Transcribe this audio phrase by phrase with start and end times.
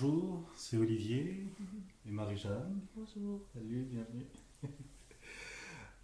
[0.00, 1.44] bonjour, c'est Olivier
[2.06, 2.80] et Marie-Jeanne.
[2.94, 3.40] Bonjour.
[3.52, 4.26] Salut, bienvenue.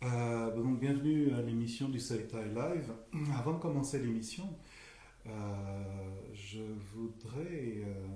[0.02, 2.92] Euh, donc, bienvenue à l'émission du Saitai Live.
[3.38, 4.44] Avant de commencer l'émission,
[5.26, 5.30] euh,
[6.34, 6.60] je
[6.92, 8.06] voudrais euh,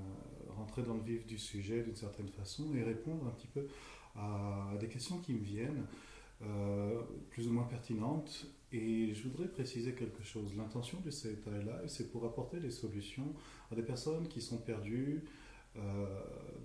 [0.54, 3.68] rentrer dans le vif du sujet d'une certaine façon et répondre un petit peu
[4.16, 5.86] à des questions qui me viennent,
[7.30, 8.46] plus ou moins pertinentes.
[8.70, 10.54] Et je voudrais préciser quelque chose.
[10.58, 13.32] L'intention du Saitai Live, c'est pour apporter des solutions
[13.72, 15.24] à des personnes qui sont perdues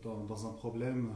[0.01, 1.13] dans, dans un problème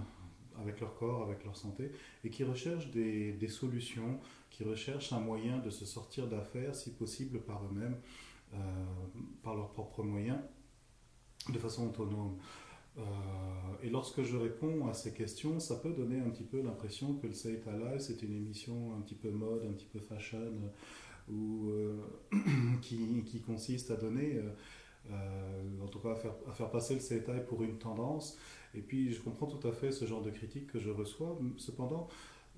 [0.60, 1.92] avec leur corps, avec leur santé,
[2.24, 4.20] et qui recherchent des, solutions,
[4.50, 7.98] qui recherchent un moyen de se sortir d'affaires, si possible par eux-mêmes,
[8.54, 8.58] euh,
[9.44, 10.40] par leurs propres moyens,
[11.50, 12.38] de façon autonome.
[12.98, 13.02] Euh,
[13.84, 17.28] et lorsque je réponds à ces questions, ça peut donner un petit peu l'impression que
[17.28, 20.54] le Say Live, c'est une émission un petit peu mode, un petit peu fashion,
[21.30, 22.02] ou euh,
[22.82, 24.42] qui, consiste à donner,
[25.82, 26.12] en tout cas
[26.48, 28.38] à faire, passer le Seitai pour une tendance,
[28.74, 31.40] et puis je comprends tout à fait ce genre de critique que je reçois.
[31.58, 32.08] Cependant,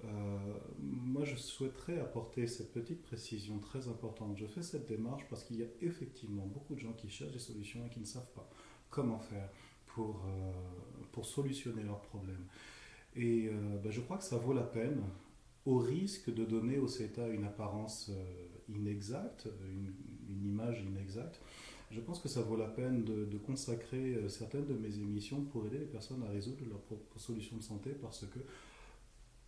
[0.05, 0.37] euh,
[0.79, 4.37] moi je souhaiterais apporter cette petite précision très importante.
[4.37, 7.39] Je fais cette démarche parce qu'il y a effectivement beaucoup de gens qui cherchent des
[7.39, 8.49] solutions et qui ne savent pas
[8.89, 9.49] comment faire
[9.87, 10.51] pour, euh,
[11.11, 12.45] pour solutionner leurs problèmes.
[13.15, 15.03] Et euh, ben, je crois que ça vaut la peine,
[15.65, 18.09] au risque de donner au CETA une apparence
[18.69, 19.93] inexacte, une
[20.45, 21.41] image inexacte,
[21.91, 25.65] je pense que ça vaut la peine de, consacrer euh, certaines de mes émissions pour
[25.65, 28.39] aider les personnes à résoudre leurs propres solutions de santé parce que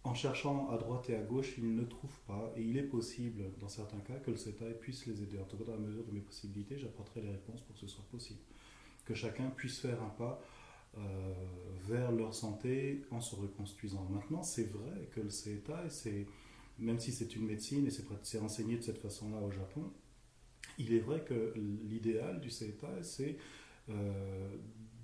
[0.03, 3.43] en cherchant à droite et à gauche, ils ne trouvent pas, et il est possible,
[3.59, 5.37] dans certains cas, que le CETAI puisse les aider.
[5.39, 7.87] En tout cas, dans la mesure de mes possibilités, j'apporterai les réponses pour que ce
[7.87, 8.39] soit possible.
[9.05, 10.41] Que chacun puisse faire un pas
[10.97, 11.33] euh,
[11.83, 14.03] vers leur santé en se reconstruisant.
[14.09, 16.25] Maintenant, c'est vrai que le CETAI,
[16.79, 17.91] même si c'est une médecine et
[18.23, 19.91] c'est enseigné de cette façon-là au Japon,
[20.77, 23.37] il est vrai que l'idéal du CETA, c'est
[23.89, 24.55] euh,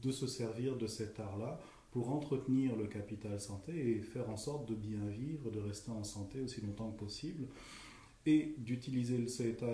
[0.02, 1.60] de se servir de cet art-là
[1.92, 6.04] pour entretenir le capital santé et faire en sorte de bien vivre, de rester en
[6.04, 7.48] santé aussi longtemps que possible,
[8.26, 9.74] et d'utiliser le CETA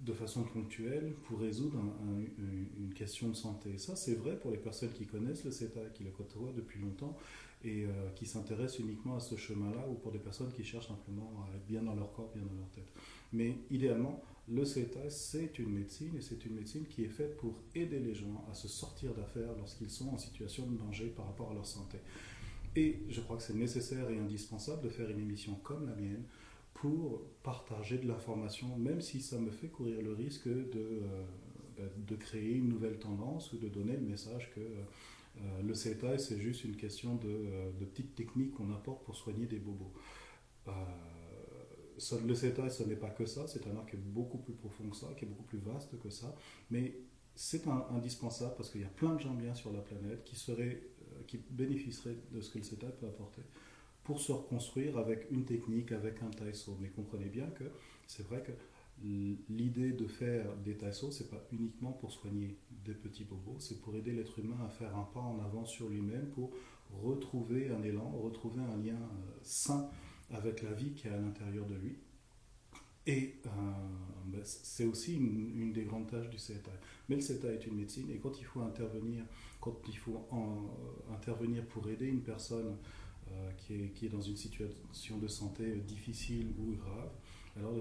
[0.00, 1.78] de façon ponctuelle pour résoudre
[2.78, 3.78] une question de santé.
[3.78, 7.16] Ça, c'est vrai pour les personnes qui connaissent le CETA, qui le côtoient depuis longtemps
[7.62, 11.46] et euh, qui s'intéressent uniquement à ce chemin-là, ou pour des personnes qui cherchent simplement
[11.46, 12.92] à être bien dans leur corps, bien dans leur tête.
[13.34, 17.58] Mais idéalement, le CETA, c'est une médecine et c'est une médecine qui est faite pour
[17.74, 21.50] aider les gens à se sortir d'affaires lorsqu'ils sont en situation de danger par rapport
[21.50, 21.98] à leur santé.
[22.76, 26.24] Et je crois que c'est nécessaire et indispensable de faire une émission comme la mienne
[26.74, 31.24] pour partager de l'information, même si ça me fait courir le risque de, euh,
[31.76, 36.18] ben, de créer une nouvelle tendance ou de donner le message que euh, le CETA,
[36.18, 39.92] c'est juste une question de, euh, de petites techniques qu'on apporte pour soigner des bobos
[42.24, 44.88] le CETA, ce n'est pas que ça, c'est un art qui est beaucoup plus profond
[44.88, 46.34] que ça, qui est beaucoup plus vaste que ça,
[46.70, 46.96] mais
[47.34, 50.82] c'est indispensable parce qu'il y a plein de gens bien sur la planète qui, seraient,
[51.12, 53.42] euh, qui bénéficieraient de ce que le CETA peut apporter
[54.04, 56.76] pour se reconstruire avec une technique, avec un taïso.
[56.80, 57.64] Mais comprenez bien que
[58.06, 58.52] c'est vrai que
[59.48, 63.96] l'idée de faire des taïsos, c'est pas uniquement pour soigner des petits bobos, c'est pour
[63.96, 66.50] aider l'être humain à faire un pas en avant sur lui-même, pour
[67.02, 69.90] retrouver un élan, retrouver un lien euh, sain
[70.30, 71.96] avec la vie qui est à l'intérieur de lui.
[73.06, 73.50] Et euh,
[74.26, 76.70] ben, c'est aussi une, des grandes tâches du CETA.
[77.08, 79.24] Mais le CETA est une médecine et quand il faut intervenir,
[79.60, 82.76] quand il faut euh, intervenir pour aider une personne
[83.30, 87.10] euh, qui, est, qui, est, dans une situation de santé difficile ou grave,
[87.56, 87.74] alors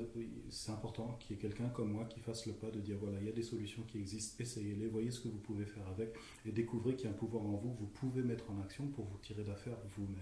[0.50, 3.20] c'est important qu'il y ait quelqu'un comme moi qui fasse le pas de dire voilà,
[3.20, 6.14] il y a des solutions qui existent, essayez-les, voyez ce que vous pouvez faire avec
[6.46, 9.06] et découvrez qu'il y a un pouvoir en vous, vous pouvez mettre en action pour
[9.06, 10.20] vous tirer d'affaire vous-même.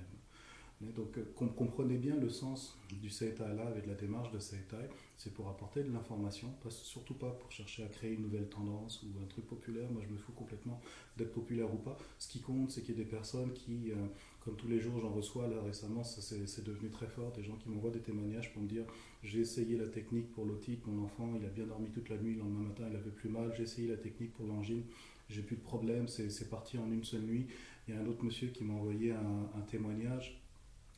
[0.95, 1.23] Donc euh,
[1.55, 5.83] comprenez bien le sens du Seitai là avec la démarche de Seitai, c'est pour apporter
[5.83, 9.89] de l'information, surtout pas pour chercher à créer une nouvelle tendance ou un truc populaire.
[9.91, 10.81] Moi je me fous complètement
[11.17, 11.97] d'être populaire ou pas.
[12.17, 13.95] Ce qui compte c'est qu'il y ait des personnes qui, euh,
[14.43, 17.69] comme tous les jours j'en reçois là récemment, c'est devenu très fort, des gens qui
[17.69, 18.85] m'envoient des témoignages pour me dire
[19.23, 22.33] j'ai essayé la technique pour l'otite, mon enfant il a bien dormi toute la nuit,
[22.33, 24.83] le lendemain matin il avait plus mal, j'ai essayé la technique pour l'angine,
[25.29, 27.45] j'ai plus de problème, c'est parti en une seule nuit.
[27.87, 30.40] Il y a un autre monsieur qui m'a envoyé un témoignage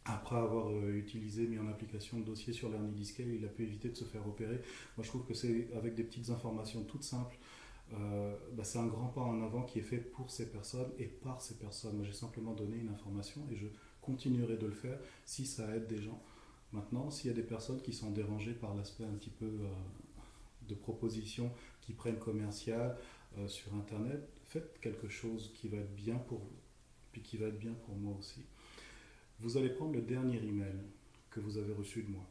[0.06, 3.64] après avoir euh, utilisé, mis en application le dossier sur l'hernie discale, il a pu
[3.64, 4.62] éviter de se faire opérer.
[4.98, 7.38] Moi, je trouve que c'est avec des petites informations toutes simples,
[7.94, 11.06] euh, bah, c'est un grand pas en avant qui est fait pour ces personnes et
[11.06, 11.96] par ces personnes.
[11.96, 13.68] Moi, j'ai simplement donné une information et je
[14.02, 16.22] continuerai de le faire si ça aide des gens.
[16.74, 19.70] Maintenant, s'il y a des personnes qui sont dérangées par l'aspect un petit peu euh,
[20.68, 21.52] de propositions
[21.82, 22.98] qui prennent commercial
[23.48, 26.60] sur Internet, faites quelque chose qui va être bien pour vous,
[27.12, 28.44] puis qui va être bien pour moi aussi.
[29.40, 30.76] Vous allez prendre le dernier email
[31.30, 32.26] que vous avez reçu de moi.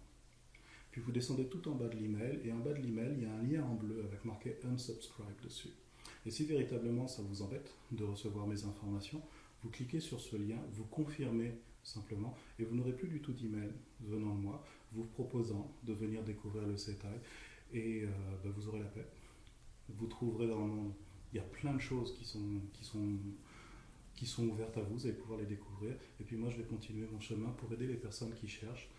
[0.91, 3.27] Puis vous descendez tout en bas de l'email et en bas de l'email, il y
[3.27, 5.71] a un lien en bleu avec marqué unsubscribe dessus.
[6.27, 9.23] Et si véritablement ça vous embête de recevoir mes informations,
[9.63, 13.71] vous cliquez sur ce lien, vous confirmez simplement, et vous n'aurez plus du tout d'email
[14.01, 17.21] venant de moi, vous proposant de venir découvrir le CETAI,
[17.73, 18.09] et euh,
[18.45, 19.07] bah, vous aurez la paix.
[19.89, 20.93] Vous trouverez dans le monde,
[21.33, 23.19] il y a plein de choses qui sont, qui sont,
[24.15, 26.65] qui sont ouvertes à vous, vous allez pouvoir les découvrir, et puis moi je vais
[26.65, 28.91] continuer mon chemin pour aider les personnes qui cherchent,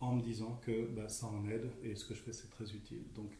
[0.00, 2.74] en me disant que bah, ça en aide, et ce que je fais c'est très
[2.74, 3.04] utile.
[3.14, 3.32] Donc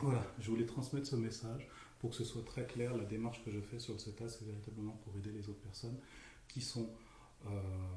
[0.00, 1.68] voilà, je voulais transmettre ce message
[1.98, 2.96] pour que ce soit très clair.
[2.96, 5.98] La démarche que je fais sur le CETA, c'est véritablement pour aider les autres personnes
[6.46, 6.88] qui, sont,
[7.46, 7.50] euh,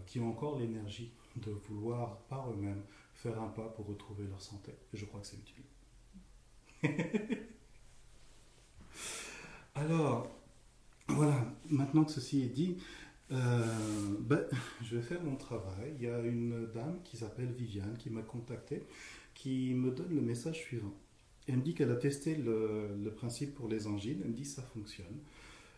[0.08, 2.84] qui ont encore l'énergie de vouloir par eux-mêmes
[3.14, 4.72] faire un pas pour retrouver leur santé.
[4.94, 5.64] Et je crois que c'est utile.
[9.76, 10.28] Alors,
[11.16, 12.78] voilà, maintenant que ceci est dit,
[13.32, 13.66] euh,
[14.20, 14.46] ben,
[14.84, 15.94] je vais faire mon travail.
[15.98, 18.84] Il y a une dame qui s'appelle Viviane qui m'a contacté,
[19.34, 20.94] qui me donne le message suivant.
[21.48, 24.20] Elle me dit qu'elle a testé le, principe pour les angines.
[24.24, 25.20] Elle me dit ça fonctionne.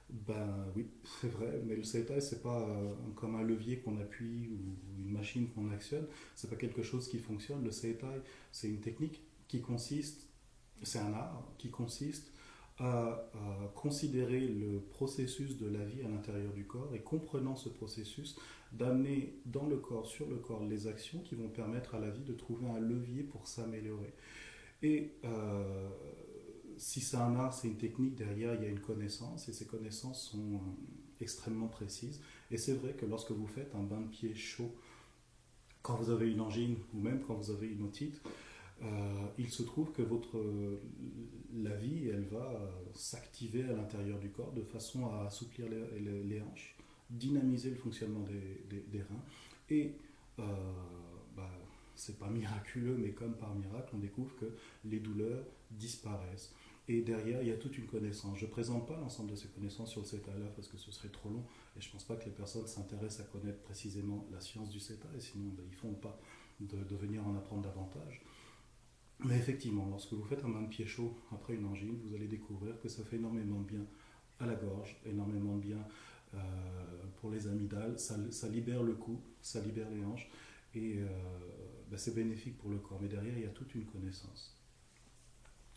[0.10, 0.88] Ben oui,
[1.22, 5.12] c'est vrai, mais le CETA, c'est pas euh, comme un levier qu'on appuie ou une
[5.12, 6.06] machine qu'on actionne.
[6.36, 7.64] C'est pas quelque chose qui fonctionne.
[7.64, 8.12] Le CETA,
[8.52, 10.28] c'est une technique qui consiste,
[10.84, 12.33] c'est un art qui consiste
[12.80, 13.30] à,
[13.76, 18.38] considérer le processus de la vie à l'intérieur du corps et comprenant ce processus,
[18.72, 22.24] d'amener dans le corps, sur le corps, les actions qui vont permettre à la vie
[22.24, 24.14] de trouver un levier pour s'améliorer.
[24.82, 25.90] Et euh,
[26.78, 29.66] si c'est un art, c'est une technique, derrière, il y a une connaissance, et ces
[29.66, 32.22] connaissances sont euh, extrêmement précises.
[32.52, 34.74] Et c'est vrai que lorsque vous faites un bain de pied chaud,
[35.82, 38.22] quand vous avez une angine, ou même quand vous avez une otite,
[38.84, 40.42] euh, il se trouve que votre,
[41.54, 42.60] la vie, elle va
[42.94, 46.76] s'activer à l'intérieur du corps de façon à assouplir les, hanches,
[47.10, 49.24] dynamiser le fonctionnement des, reins
[49.70, 49.94] et
[50.38, 51.50] bah,
[51.96, 54.54] c'est pas miraculeux, mais comme par miracle, on découvre que
[54.86, 56.54] les douleurs disparaissent.
[56.90, 58.38] Et derrière, il y a toute une connaissance.
[58.40, 61.10] Je ne présente pas l'ensemble de ces connaissances sur le CETA parce que ce serait
[61.10, 61.46] trop long
[61.78, 64.82] et je ne pense pas que les personnes s'intéressent à connaître précisément la science du
[64.82, 66.20] CETA et sinon ben, ils font pas
[66.60, 68.22] de, venir en apprendre davantage.
[69.24, 72.28] Mais effectivement, lorsque vous faites un bain de pied chaud après une angine, vous allez
[72.28, 73.86] découvrir que ça fait énormément de bien
[74.40, 75.88] à la gorge, énormément de bien
[76.34, 76.40] euh,
[77.22, 80.30] pour les amygdales, ça, ça, libère le cou, ça libère les hanches
[80.76, 81.08] et euh,
[81.90, 83.00] ben, c'est bénéfique pour le corps.
[83.02, 84.58] Mais derrière, il y a toute une connaissance.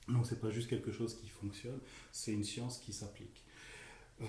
[0.09, 1.79] Donc, ce n'est pas juste quelque chose qui fonctionne,
[2.13, 3.45] c'est une science qui s'applique.
[4.23, 4.25] Euh,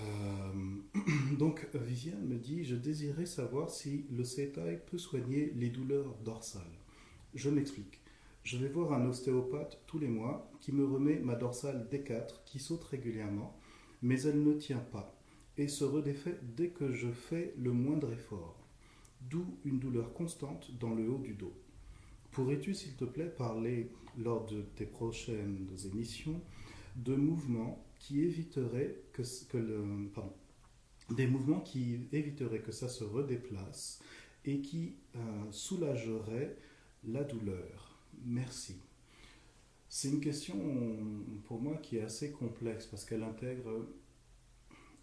[1.38, 6.62] donc, Viviane me dit Je désirais savoir si le CETAI peut soigner les douleurs dorsales.
[7.34, 8.00] Je m'explique.
[8.50, 12.58] Je vais voir un ostéopathe tous les mois qui me remet ma dorsale D4 qui
[12.58, 13.54] saute régulièrement,
[14.00, 15.14] mais elle ne tient pas
[15.58, 18.66] et se redéfait dès que je fais le moindre effort,
[19.20, 21.52] d'où une douleur constante dans le haut du dos.
[22.30, 26.40] Pourrais-tu, s'il te plaît, parler lors de tes prochaines émissions
[26.96, 29.24] de mouvements qui éviteraient que,
[32.72, 34.02] ça se redéplace
[34.46, 35.18] et qui euh,
[35.50, 36.56] soulageraient
[37.04, 37.87] la douleur?
[38.24, 38.76] Merci.
[39.88, 40.56] C'est une question
[41.46, 43.86] pour moi qui est assez complexe parce qu'elle intègre,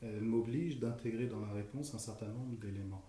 [0.01, 3.05] elle m'oblige d'intégrer dans la réponse un certain nombre d'éléments.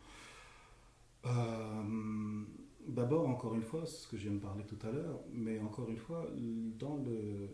[1.27, 2.45] Euh,
[2.87, 5.91] D'abord, encore une fois, ce que je viens de parler tout à l'heure, mais encore
[5.91, 6.31] une fois,
[6.79, 7.49] dans le,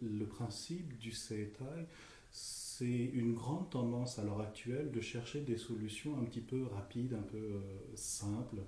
[0.00, 1.86] le principe du CETAI,
[2.30, 7.14] c'est une grande tendance à l'heure actuelle de chercher des solutions un petit peu rapides,
[7.14, 7.60] un peu euh,
[7.96, 8.62] simples.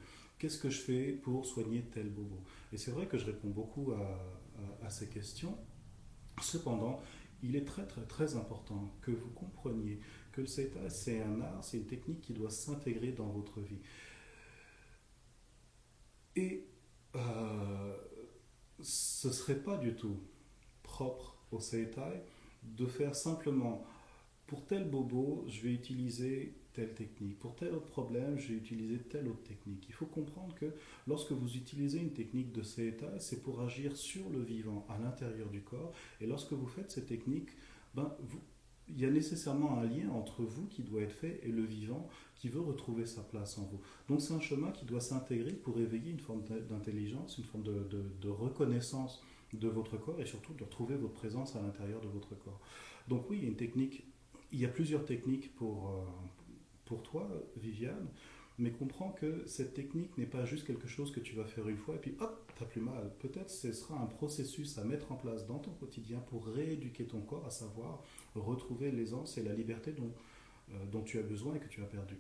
[0.45, 2.37] Qu'est-ce que je fais pour soigner tel bobo?
[2.71, 5.57] Et c'est vrai que je réponds beaucoup à, ces questions.
[6.43, 7.01] Cependant,
[7.43, 10.01] il est très très très important que vous compreniez
[10.33, 13.81] que le CETAI, c'est un art, c'est une technique qui doit s'intégrer dans votre vie.
[16.37, 16.67] Et
[17.17, 17.97] euh,
[18.83, 20.21] ce ne serait pas du tout
[20.83, 22.23] propre au Seitai
[22.65, 23.87] de faire simplement
[24.47, 27.39] pour tel bobo, je vais utiliser telle technique.
[27.39, 29.87] Pour tel autre problème, je vais utiliser telle autre technique.
[29.89, 30.67] Il faut comprendre que
[31.07, 35.49] lorsque vous utilisez une technique de Seitai, c'est pour agir sur le vivant à l'intérieur
[35.49, 35.93] du corps.
[36.21, 37.49] Et lorsque vous faites cette technique,
[37.95, 38.13] ben,
[38.89, 42.09] il y a nécessairement un lien entre vous qui doit être fait et le vivant
[42.37, 43.81] qui veut retrouver sa place en vous.
[44.09, 48.29] Donc c'est un chemin qui doit s'intégrer pour éveiller une forme d'intelligence, une forme de,
[48.29, 52.61] reconnaissance de votre corps et surtout de retrouver votre présence à l'intérieur de votre corps.
[53.09, 54.05] Donc oui, il y a une technique,
[54.53, 56.05] il y a plusieurs techniques pour, euh,
[56.85, 58.09] pour toi, Viviane,
[58.59, 61.77] mais comprends que cette technique n'est pas juste quelque chose que tu vas faire une
[61.77, 63.13] fois et puis hop, t'as plus mal.
[63.19, 67.21] Peut-être ce sera un processus à mettre en place dans ton quotidien pour rééduquer ton
[67.21, 68.03] corps, à savoir
[68.35, 70.13] retrouver l'aisance et la liberté dont,
[70.71, 72.17] euh, dont tu as besoin et que tu as perdu.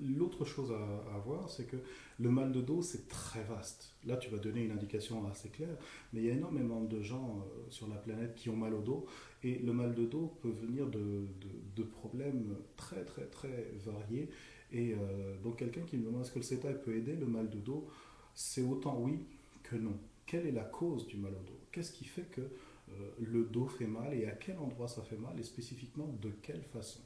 [0.00, 1.76] L'autre chose à, voir, c'est que
[2.18, 3.94] le mal de dos, c'est très vaste.
[4.04, 5.76] Là, tu vas donner une indication assez claire,
[6.12, 8.80] mais il y a énormément de gens euh, sur la planète qui ont mal au
[8.80, 9.06] dos,
[9.42, 14.28] et le mal de dos peut venir de problèmes très, très, très variés.
[14.72, 17.50] Et euh, donc, quelqu'un qui me demande est-ce que le CETA peut aider le mal
[17.50, 17.86] de dos,
[18.34, 19.18] c'est autant oui
[19.62, 19.98] que non.
[20.26, 21.58] Quelle est la cause du mal au dos?
[21.70, 25.16] Qu'est-ce qui fait que euh, le dos fait mal et à quel endroit ça fait
[25.16, 27.00] mal et spécifiquement de quelle façon?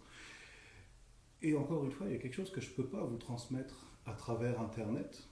[1.43, 3.19] Et encore une fois, il y a quelque chose que je ne peux pas vous
[3.19, 5.29] transmettre à travers Internet.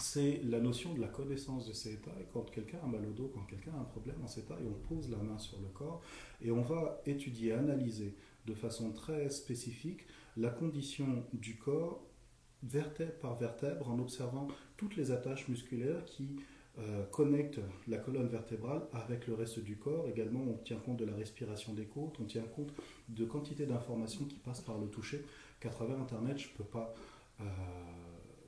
[0.00, 2.10] C'est la notion de la connaissance de ces états.
[2.32, 4.66] Quand quelqu'un a mal au dos, quand quelqu'un a un problème en cet état, et
[4.66, 6.02] on pose la main sur le corps
[6.40, 8.16] et on va étudier, analyser
[8.46, 12.04] de façon très spécifique la condition du corps
[12.64, 16.40] vertèbre par vertèbre en observant toutes les attaches musculaires qui
[16.80, 20.08] euh, connectent la colonne vertébrale avec le reste du corps.
[20.08, 22.74] Également, on tient compte de la respiration des côtes, on tient compte
[23.08, 25.24] de quantité d'informations qui passent par le toucher
[25.60, 26.92] qu'à travers Internet, je ne peux pas
[27.40, 27.44] euh,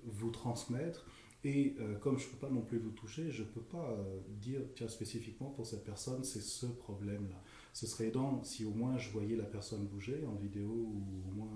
[0.07, 1.07] vous transmettre.
[1.45, 3.97] Et euh, comme je ne peux pas non plus vous toucher, je ne peux pas
[4.41, 7.41] dire, tiens, spécifiquement pour cette personne, c'est ce problème-là.
[7.73, 11.33] Ce serait aidant si au moins je voyais la personne bouger en vidéo ou au
[11.33, 11.53] moins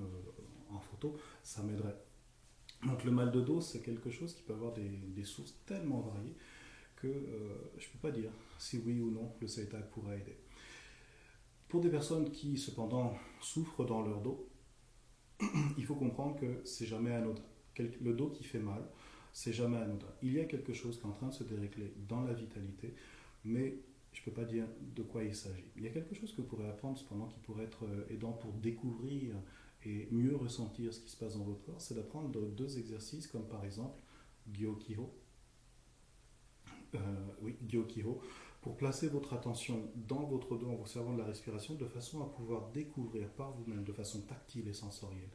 [0.69, 1.97] en photo, ça m'aiderait.
[2.87, 6.37] Donc le mal de dos, c'est quelque chose qui peut avoir des sources tellement variées
[7.01, 10.37] que euh, je ne peux pas dire si oui ou non le CETA pourrait aider.
[11.69, 14.49] Pour des personnes qui cependant souffrent dans leur dos,
[15.79, 17.43] il faut comprendre que c'est jamais anodin.
[17.79, 18.83] Le dos qui fait mal,
[19.33, 20.09] c'est jamais anodin.
[20.23, 22.95] Il y a quelque chose qui est en train de se dérégler dans la vitalité,
[23.45, 23.79] mais
[24.13, 25.71] je ne peux pas dire de quoi il s'agit.
[25.77, 28.33] Il y a quelque chose que vous pourrez apprendre cependant qui pourrait être euh, aidant
[28.33, 29.37] pour découvrir
[29.87, 33.27] et mieux ressentir ce qui se passe dans votre corps, c'est d'apprendre de- deux exercices
[33.29, 34.03] comme par exemple
[34.53, 35.11] Gyokiho.
[36.95, 36.99] Euh,
[37.41, 38.21] oui, Gyokiho,
[38.63, 42.23] pour placer votre attention dans votre dos en vous servant de la respiration de façon
[42.23, 45.31] à pouvoir découvrir par vous-même de façon tactile et sensorielle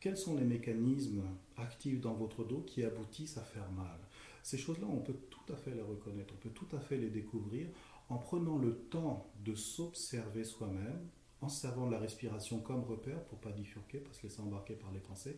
[0.00, 1.24] quels sont les mécanismes
[1.56, 3.98] actifs dans votre dos qui aboutissent à faire mal.
[4.42, 7.10] Ces choses-là, on peut tout à fait les reconnaître, on peut tout à fait les
[7.10, 7.68] découvrir
[8.08, 11.08] en prenant le temps de s'observer soi-même,
[11.40, 14.74] en se servant de la respiration comme repère pour pas bifurquer, pas se laisser embarquer
[14.74, 15.36] par les pensées,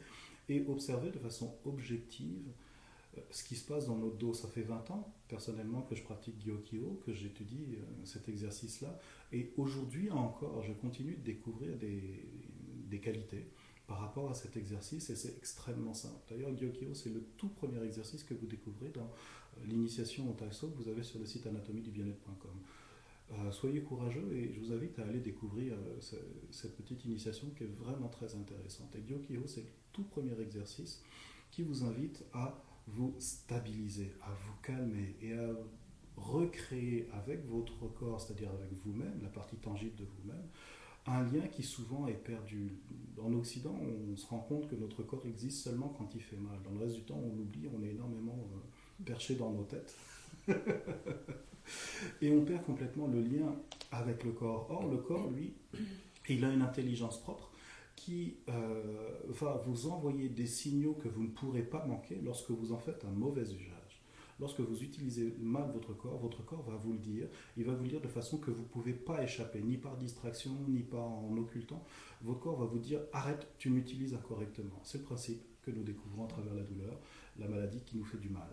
[0.49, 2.53] et observer de façon objective
[3.31, 4.35] ce qui se passe dans notre dos.
[4.35, 8.99] Ça fait 20 ans, personnellement, que je pratique Gyokyo, que j'étudie euh, cet exercice-là,
[9.33, 12.25] et aujourd'hui encore, je continue de découvrir des,
[12.89, 13.47] des qualités
[13.87, 16.21] par rapport à cet exercice, et c'est extrêmement simple.
[16.29, 19.03] D'ailleurs, Gyokyo, c'est le tout premier exercice que vous découvrez dans
[19.59, 22.51] euh, l'initiation au Taïso que vous avez sur le site anatomie-du-bien-être.com.
[23.33, 26.17] Euh, soyez courageux et je vous invite à aller découvrir euh, ce-
[26.51, 28.95] cette petite initiation qui est vraiment très intéressante.
[28.97, 31.03] Et Gyokyo, c'est le tout premier exercice
[31.51, 32.61] qui vous invite à
[32.95, 35.49] vous stabiliser, à vous calmer et à
[36.17, 40.47] recréer avec votre corps, c'est-à-dire avec vous-même, la partie tangible de vous-même,
[41.07, 42.73] un lien qui souvent est perdu.
[43.23, 46.59] En Occident, on se rend compte que notre corps existe seulement quand il fait mal.
[46.63, 49.95] Dans le reste du temps, on l'oublie, on est énormément euh, perché dans nos têtes.
[52.23, 53.55] Et on perd complètement le lien
[53.93, 54.67] avec le corps.
[54.71, 55.53] Or, le corps, lui,
[56.29, 57.50] il a une intelligence propre
[58.01, 62.73] qui euh, va vous envoyer des signaux que vous ne pourrez pas manquer lorsque vous
[62.73, 64.03] en faites un mauvais usage.
[64.39, 67.29] Lorsque vous utilisez mal votre corps, votre corps va vous le dire.
[67.59, 69.99] Il va vous le dire de façon que vous ne pouvez pas échapper, ni par
[69.99, 71.85] distraction, ni pas en occultant.
[72.23, 74.81] Votre corps va vous dire arrête, tu m'utilises incorrectement.
[74.83, 76.99] C'est le principe que nous découvrons à travers la douleur,
[77.39, 78.49] la maladie qui nous fait du mal.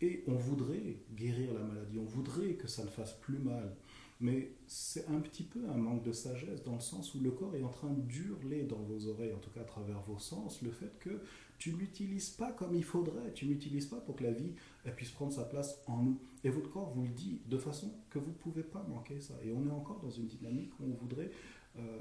[0.00, 3.76] Et on voudrait guérir la maladie, on voudrait que ça ne fasse plus mal.
[4.20, 7.54] Mais c'est un petit peu un manque de sagesse dans le sens où le corps
[7.54, 10.72] est en train d'hurler dans vos oreilles, en tout cas à travers vos sens, le
[10.72, 11.20] fait que
[11.58, 14.54] tu n'utilises pas comme il faudrait, tu n'utilises pas pour que la vie
[14.96, 16.20] puisse prendre sa place en nous.
[16.42, 19.34] Et votre corps vous le dit de façon que vous ne pouvez pas manquer ça.
[19.44, 21.30] Et on est encore dans une dynamique où on voudrait
[21.78, 22.00] euh,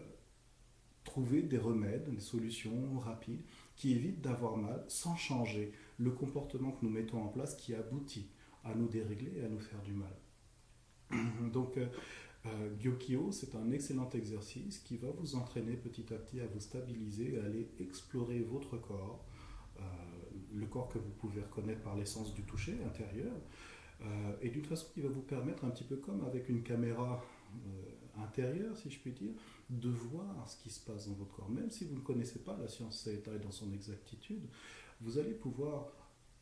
[1.04, 3.42] trouver des remèdes, des solutions rapides
[3.76, 8.28] qui évitent d'avoir mal sans changer le comportement que nous mettons en place qui aboutit
[8.64, 10.14] à nous dérégler et à nous faire du mal.
[11.54, 11.88] Donc, euh,
[12.46, 16.60] euh, Gyokyo, c'est un excellent exercice qui va vous entraîner petit à petit à vous
[16.60, 19.26] stabiliser, à aller explorer votre corps,
[19.80, 19.82] euh,
[20.54, 23.34] le corps que vous pouvez reconnaître par l'essence du toucher intérieur,
[24.44, 27.20] et d'une façon qui va vous permettre, un petit peu comme avec une caméra
[28.24, 29.34] intérieure, si je puis dire,
[29.72, 31.50] de voir ce qui se passe dans votre corps.
[31.50, 34.48] Même si vous ne connaissez pas la science Seita dans son exactitude,
[35.02, 35.88] vous allez pouvoir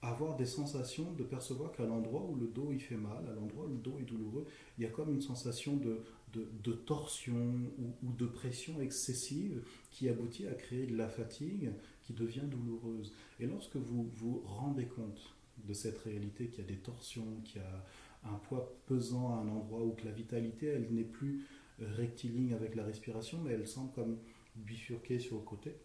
[0.06, 3.66] avoir des sensations de percevoir qu'à l'endroit où le dos il fait mal, à l'endroit
[3.66, 4.46] où le dos est douloureux,
[4.78, 6.02] il y a comme une sensation de,
[6.34, 11.72] de, torsion ou, ou, de pression excessive qui aboutit à créer de la fatigue
[12.02, 13.14] qui devient douloureuse.
[13.40, 15.34] Et lorsque vous vous rendez compte
[15.66, 17.86] de cette réalité, qu'il y a des torsions, qu'il y a
[18.30, 21.46] un poids pesant à un endroit où que la vitalité, elle n'est plus
[21.80, 24.18] rectiligne avec la respiration, mais elle semble comme
[24.56, 25.76] bifurquée sur le côté,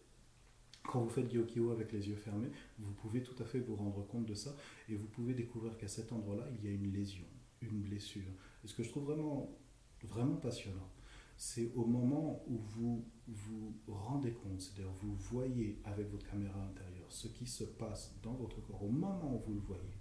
[0.83, 4.05] Quand vous faites Gyokyo avec les yeux fermés, vous pouvez tout à fait vous rendre
[4.07, 4.55] compte de ça
[4.89, 7.25] et vous pouvez découvrir qu'à cet endroit-là, il y a une lésion,
[7.61, 8.31] une blessure.
[8.63, 9.55] Et ce que je trouve vraiment,
[10.03, 10.89] vraiment passionnant,
[11.37, 16.91] c'est au moment où vous vous rendez compte, c'est-à-dire vous voyez avec votre caméra intérieure
[17.11, 19.97] ce qui se passe dans votre corps, au moment où vous le voyez,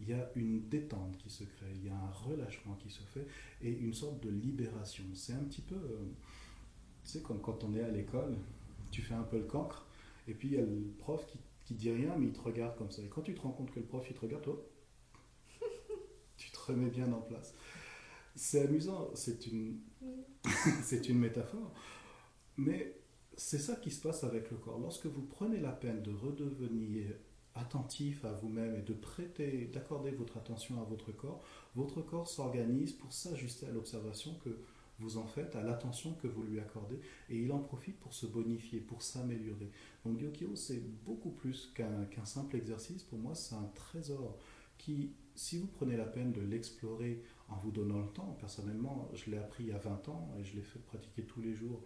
[0.00, 3.02] il y a une détente qui se crée, il y a un relâchement qui se
[3.02, 3.26] fait
[3.60, 5.04] et une sorte de libération.
[5.14, 6.04] C'est un petit peu, euh,
[7.04, 8.36] tu sais, comme quand on est à l'école,
[8.90, 9.86] tu fais un peu le cancre
[10.26, 12.76] et puis il y a le prof qui, qui dit rien mais il te regarde
[12.76, 13.02] comme ça.
[13.02, 14.62] Et quand tu te rends compte que le prof il te regarde, toi,
[16.36, 17.54] tu te remets bien en place.
[18.36, 19.78] C'est amusant, c'est une,
[20.82, 21.72] c'est une métaphore,
[22.56, 22.96] mais
[23.36, 24.78] c'est ça qui se passe avec le corps.
[24.78, 27.06] Lorsque vous prenez la peine de redevenir
[27.54, 31.42] attentif à vous-même et de prêter, d'accorder votre attention à votre corps,
[31.74, 34.58] votre corps s'organise pour s'ajuster à l'observation que
[34.98, 38.26] vous en faites, à l'attention que vous lui accordez, et il en profite pour se
[38.26, 39.70] bonifier, pour s'améliorer.
[40.04, 43.02] Donc Gyokyo, c'est beaucoup plus qu'un simple exercice.
[43.02, 44.38] Pour moi, c'est un trésor
[44.78, 49.30] qui, si vous prenez la peine de l'explorer en vous donnant le temps, personnellement, je
[49.30, 51.82] l'ai appris il y a 20 ans et je l'ai fait pratiquer tous les jours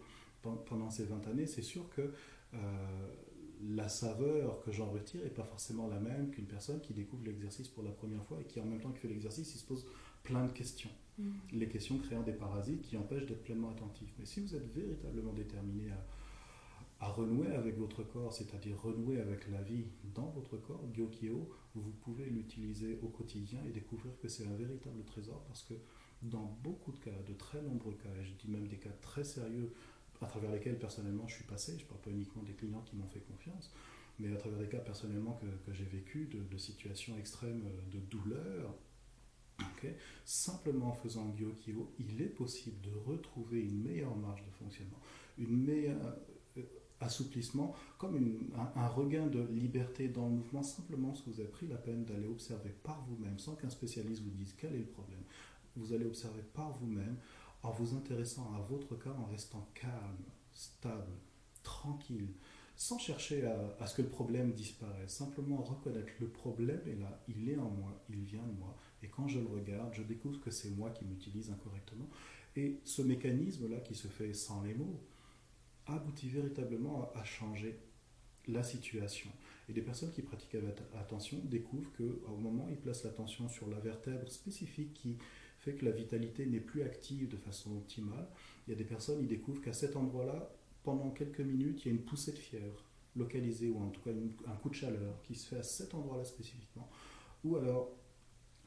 [0.66, 2.12] pendant ces 20 années, c'est sûr que
[2.54, 2.58] euh,
[3.66, 7.68] la saveur que j'en retire n'est pas forcément la même qu'une personne qui découvre l'exercice
[7.68, 9.86] pour la première fois et qui en même temps qu'il fait l'exercice, il se pose
[10.28, 10.90] plein de questions.
[11.18, 11.30] Mm.
[11.52, 14.08] Les questions créant des parasites qui empêchent d'être pleinement attentif.
[14.18, 19.48] Mais si vous êtes véritablement déterminé à, à renouer avec votre corps, c'est-à-dire renouer avec
[19.50, 24.46] la vie dans votre corps, Gyokyo, vous pouvez l'utiliser au quotidien et découvrir que c'est
[24.46, 25.74] un véritable trésor parce que
[26.22, 29.24] dans beaucoup de cas, de très nombreux cas, et je dis même des cas très
[29.24, 29.72] sérieux
[30.20, 32.96] à travers lesquels personnellement je suis passé, je ne parle pas uniquement des clients qui
[32.96, 33.72] m'ont fait confiance,
[34.18, 38.74] mais à travers des cas personnellement que, que j'ai vécu, de, situations extrêmes de douleur,
[40.24, 44.98] simplement en faisant Gyokyo, il est possible de retrouver une meilleure marge de fonctionnement,
[45.38, 46.16] une meilleure
[46.56, 46.62] euh,
[47.00, 48.38] assouplissement, comme
[48.76, 52.26] un, regain de liberté dans le mouvement, simplement que vous avez pris la peine d'aller
[52.26, 55.22] observer par vous-même, sans qu'un spécialiste vous dise quel est le problème.
[55.76, 57.16] Vous allez observer par vous-même
[57.62, 61.12] en vous intéressant à votre cas, en restant calme, stable,
[61.62, 62.28] tranquille,
[62.76, 67.48] sans chercher à, ce que le problème disparaisse, simplement reconnaître le problème est là, il
[67.48, 70.50] est en moi, il vient de moi, et quand je le regarde, je découvre que
[70.50, 72.08] c'est moi qui m'utilise incorrectement.
[72.56, 75.00] Et ce mécanisme-là qui se fait sans les mots
[75.86, 77.78] aboutit véritablement à, changer
[78.46, 79.30] la situation.
[79.68, 80.56] Et des personnes qui pratiquent
[80.98, 85.18] attention découvrent qu'au moment où ils placent l'attention sur la vertèbre spécifique qui
[85.58, 88.26] fait que la vitalité n'est plus active de façon optimale.
[88.66, 90.50] Il y a des personnes, ils découvrent qu'à cet endroit-là,
[90.82, 92.84] pendant quelques minutes, il y a une poussée de fièvre
[93.16, 94.10] localisée, ou en tout cas
[94.46, 96.88] un coup de chaleur qui se fait à cet endroit-là spécifiquement.
[97.44, 97.97] Ou alors,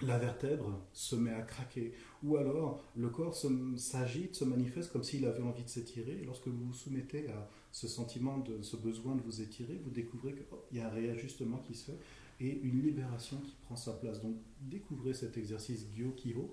[0.04, 3.36] la vertèbre se met à craquer, ou alors le corps
[3.78, 6.20] s'agite, se, manifeste comme s'il avait envie de s'étirer.
[6.22, 9.92] Et lorsque vous vous soumettez à ce sentiment, de ce besoin de vous étirer, vous
[9.92, 12.00] découvrez qu'il oh, y a un réajustement qui se fait
[12.40, 14.22] et une libération qui prend sa place.
[14.22, 16.52] Donc découvrez cet exercice Gyo-Kiho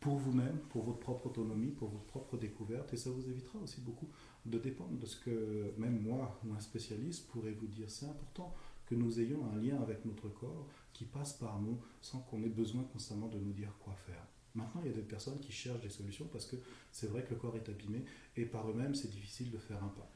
[0.00, 3.82] pour vous-même, pour votre propre autonomie, pour votre propre découverte, et ça vous évitera aussi
[3.82, 4.08] beaucoup
[4.46, 7.90] de dépendre de ce que même moi ou un spécialiste pourrait vous dire.
[7.90, 8.54] C'est important
[8.86, 10.66] que nous ayons un lien avec notre corps
[11.00, 14.22] qui passe par nous sans qu'on ait besoin constamment de nous dire quoi faire.
[14.54, 16.56] Maintenant, il y a des personnes qui cherchent des solutions parce que
[16.92, 18.04] c'est vrai que le corps est abîmé
[18.36, 20.12] et par eux-mêmes, c'est difficile de faire un pas.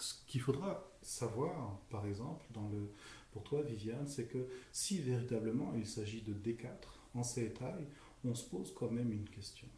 [0.00, 2.92] Ce qu'il faudra savoir, par exemple, dans le,
[3.30, 6.66] pour toi, Viviane, c'est que si véritablement il s'agit de D4
[7.14, 7.86] en ces tailles,
[8.24, 9.68] on se pose quand même une question.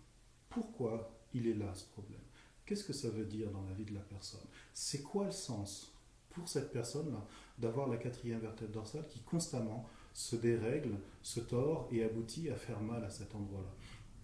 [0.48, 2.24] Pourquoi il est là ce problème?
[2.64, 4.48] Qu'est-ce que ça veut dire dans la vie de la personne?
[4.72, 5.93] C'est quoi le sens?
[6.34, 7.26] Pour cette personne-là
[7.58, 12.80] d'avoir la quatrième vertèbre dorsale qui constamment se dérègle, se tord et aboutit à faire
[12.80, 13.74] mal à cet endroit-là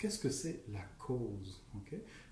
[0.00, 1.62] Qu'est-ce que c'est la cause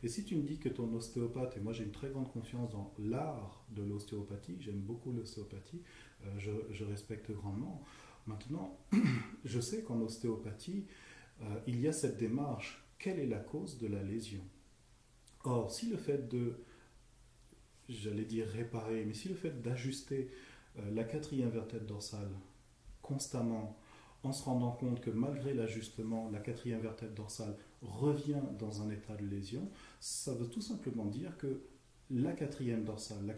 [0.02, 2.70] Et si tu me dis que ton ostéopathe, et moi j'ai une très grande confiance
[2.70, 5.82] dans l'art de l'ostéopathie, j'aime beaucoup l'ostéopathie,
[6.24, 7.84] euh, je, je, respecte grandement.
[8.26, 8.78] Maintenant,
[9.44, 10.86] je sais qu'en ostéopathie,
[11.42, 12.82] euh, il y a cette démarche.
[12.98, 14.42] Quelle est la cause de la lésion?
[15.44, 16.64] Or, si le fait de,
[17.88, 20.30] j'allais dire réparer, mais si le fait d'ajuster
[20.78, 22.30] euh, la quatrième vertèbre dorsale
[23.02, 23.78] constamment,
[24.24, 29.14] en se rendant compte que malgré l'ajustement, la quatrième vertèbre dorsale revient dans un état
[29.14, 29.70] de lésion,
[30.00, 31.62] ça veut tout simplement dire que
[32.10, 33.36] la quatrième dorsale,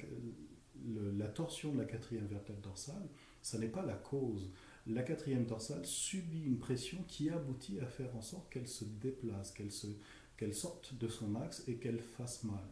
[1.18, 3.08] la, torsion de la quatrième vertèbre dorsale,
[3.42, 4.50] ça n'est pas la cause
[4.86, 9.52] la quatrième dorsale subit une pression qui aboutit à faire en sorte qu'elle se déplace,
[9.52, 12.64] qu'elle sorte de son axe et qu'elle fasse mal.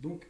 [0.00, 0.26] Donc,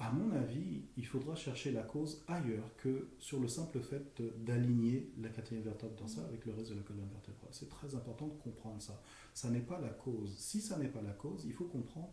[0.00, 5.10] à mon avis, il faudra chercher la cause ailleurs que sur le simple fait d'aligner
[5.18, 7.48] la quatrième vertèbre dorsale avec le reste de la colonne vertébrale.
[7.52, 9.00] C'est très important de comprendre ça.
[9.32, 10.36] Ça n'est pas la cause.
[10.36, 12.10] Si ça n'est pas la cause, il faut comprendre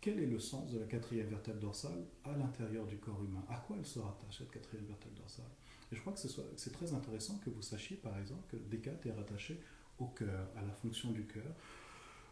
[0.00, 3.56] quel est le sens de la quatrième vertèbre dorsale à l'intérieur du corps humain À
[3.56, 5.46] quoi elle se rattache, cette quatrième vertèbre dorsale?
[5.90, 9.12] Et je crois que c'est très intéressant que vous sachiez, par exemple, que Descartes est
[9.12, 9.60] rattaché
[9.98, 11.54] au cœur, à la fonction du cœur.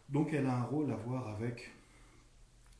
[0.09, 1.71] Donc elle a un rôle à voir avec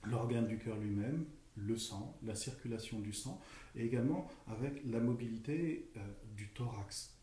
[0.06, 3.40] l'organe du cœur lui-même, le sang, la circulation du sang,
[3.76, 6.00] et également avec la mobilité euh,
[6.36, 7.16] du thorax.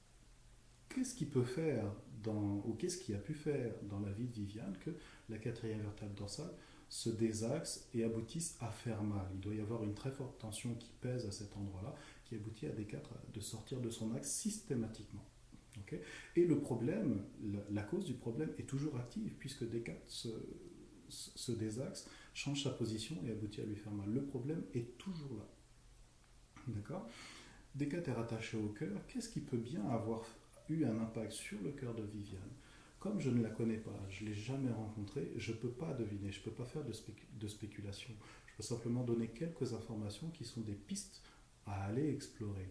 [0.88, 1.84] Qu'est-ce qui peut faire,
[2.22, 4.90] dans, ou qu'est-ce qui a pu faire dans la vie de Viviane que
[5.28, 6.52] la quatrième vertèbre dorsale
[6.88, 9.26] se désaxe et aboutisse à faire mal?
[9.34, 12.66] Il doit y avoir une très forte tension qui pèse à cet endroit-là, qui aboutit
[12.66, 15.24] à Descartes de sortir de son axe systématiquement.
[16.36, 17.24] et le problème,
[17.70, 20.28] la, cause du problème est toujours active, puisque Descartes se,
[21.08, 24.08] se désaxe, change sa position et aboutit à lui faire mal.
[24.12, 25.48] Le problème est toujours là.
[26.68, 27.08] D'accord?
[27.74, 29.06] Descartes est rattaché au cœur.
[29.08, 30.24] Qu'est-ce qui peut bien avoir
[30.68, 32.50] eu un impact sur le cœur de Viviane?
[32.98, 35.94] Comme je ne la connais pas, je ne l'ai jamais rencontrée, je ne peux pas
[35.94, 36.92] deviner, je ne peux pas faire de,
[37.38, 38.10] de, spéculation.
[38.46, 41.22] Je peux simplement donner quelques informations qui sont des pistes
[41.66, 42.68] à aller explorer.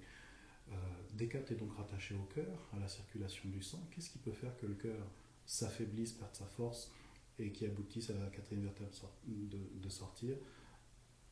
[0.71, 0.75] Euh,
[1.15, 3.83] Descartes est donc rattaché au cœur, à la circulation du sang.
[3.89, 5.03] Qu'est-ce qui peut faire que le cœur
[5.47, 6.91] s'affaiblisse, perde sa force
[7.39, 8.89] et qui aboutisse à la quatrième vertèbre
[9.25, 10.35] de, de sortir.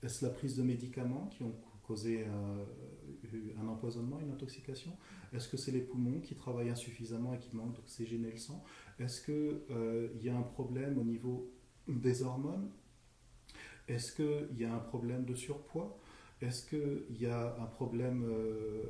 [0.04, 2.66] Est-ce la prise de médicaments qui ont causé euh,
[3.60, 4.92] un empoisonnement, une intoxication?
[5.34, 8.64] Est-ce que c'est les poumons qui travaillent insuffisamment et qui manquent d'oxygéner le sang?
[9.00, 11.52] Est-ce qu'il euh, y a un problème au niveau
[11.88, 12.70] des hormones?
[13.88, 15.98] Est-ce qu'il y a un problème de surpoids?
[16.42, 18.84] Est-ce qu'il y a un problème euh,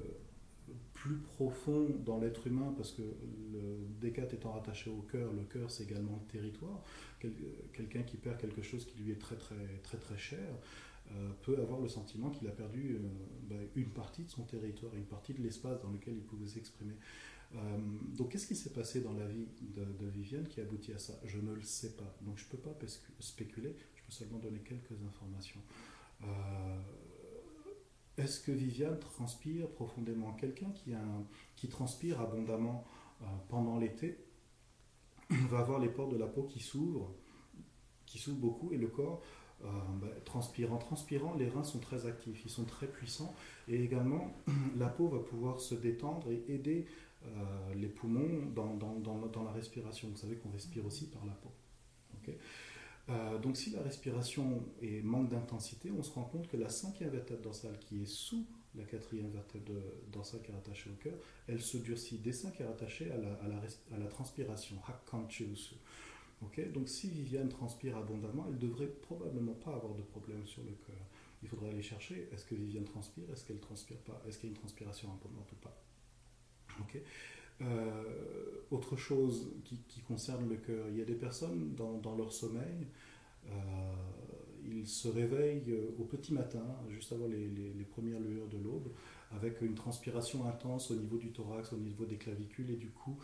[1.08, 5.72] plus profond dans l'être humain Parce que le Descartes étant rattaché au cœur, le cœur
[5.72, 6.84] c'est également le territoire.
[7.20, 10.48] Quelqu'un qui perd quelque chose qui lui est très très très très cher
[11.12, 13.00] euh, peut avoir le sentiment qu'il a perdu euh,
[13.50, 16.96] bah, une partie de son territoire, une partie de l'espace dans lequel il pouvait s'exprimer.
[17.56, 17.60] Euh,
[18.18, 21.14] donc qu'est-ce qui s'est passé dans la vie de, Viviane qui a abouti à ça?
[21.24, 22.18] Je ne le sais pas.
[22.24, 22.78] Donc je peux pas
[23.20, 25.62] spéculer, je peux seulement donner quelques informations.
[28.18, 30.34] Est-ce que Viviane transpire profondément?
[30.34, 30.72] Quelqu'un
[31.56, 32.84] qui, transpire abondamment
[33.50, 34.18] pendant l'été
[35.30, 37.14] va avoir les pores de la peau qui s'ouvrent,
[38.06, 39.22] qui s'ouvrent beaucoup, et le corps
[39.64, 39.68] euh,
[40.00, 40.78] bah, transpirant.
[40.78, 43.34] Transpirant, les reins sont très actifs, ils sont très puissants.
[43.68, 44.32] Et également,
[44.78, 46.86] la peau va pouvoir se détendre et aider
[47.26, 50.10] euh, les poumons dans, la respiration.
[50.10, 51.52] Vous savez qu'on respire aussi par la peau.
[53.10, 57.10] Euh, donc si la respiration est manque d'intensité, on se rend compte que la cinquième
[57.10, 59.72] vertèbre dorsale qui est sous la quatrième vertèbre
[60.12, 61.16] dorsale qui est rattachée au cœur,
[61.48, 62.22] elle se durcit.
[62.32, 64.78] Seins qui est rattaché à la, à transpiration,
[66.74, 70.96] donc si Viviane transpire abondamment, elle devrait probablement pas avoir de problème sur le cœur.
[71.42, 74.52] Il faudrait aller chercher, est-ce que Viviane transpire, est-ce qu'elle transpire pas, est-ce qu'il y
[74.52, 75.76] a une transpiration abondante ou pas.
[77.62, 78.04] Euh,
[78.70, 82.88] autre chose qui, concerne le cœur, il y a des personnes dans, leur sommeil,
[83.48, 83.52] euh,
[84.66, 88.92] ils se réveillent au petit matin, juste avant les premières lueurs de l'aube,
[89.32, 93.18] avec une transpiration intense au niveau du thorax, au niveau des clavicules et du cou.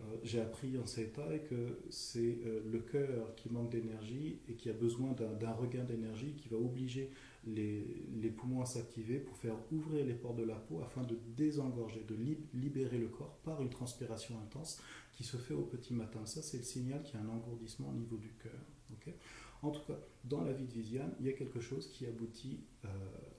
[0.00, 4.68] Euh, j'ai appris en état que c'est euh, le cœur qui manque d'énergie et qui
[4.68, 7.10] a besoin d'un regain d'énergie qui va obliger
[7.46, 12.04] les, poumons à s'activer pour faire ouvrir les pores de la peau afin de désengorger,
[12.08, 12.16] de
[12.54, 14.80] libérer le corps par une transpiration intense
[15.12, 16.24] qui se fait au petit matin.
[16.26, 19.14] Ça, c'est le signal qu'il y a un engourdissement au niveau du cœur.
[19.62, 22.60] en tout cas, dans la vie de Viviane, il y a quelque chose qui aboutit
[22.84, 22.88] euh,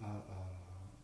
[0.02, 0.26] à,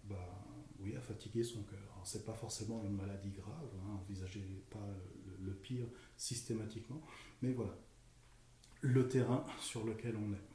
[0.07, 0.45] bah,
[0.79, 1.79] oui, à fatiguer son cœur.
[2.03, 4.87] Ce n'est pas forcément une maladie grave, hein, envisagez pas
[5.49, 7.01] pire systématiquement.
[7.41, 7.75] Mais voilà,
[8.81, 10.51] le terrain sur lequel on est.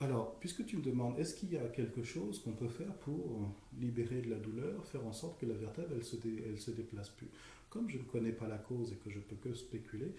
[0.00, 3.50] Alors, puisque tu me demandes, est-ce qu'il y a quelque chose qu'on peut faire pour
[3.78, 7.28] libérer de la douleur, faire en sorte que la vertèbre, elle se, se déplace plus?
[7.70, 10.14] Comme je ne connais pas la cause et que je peux que spéculer,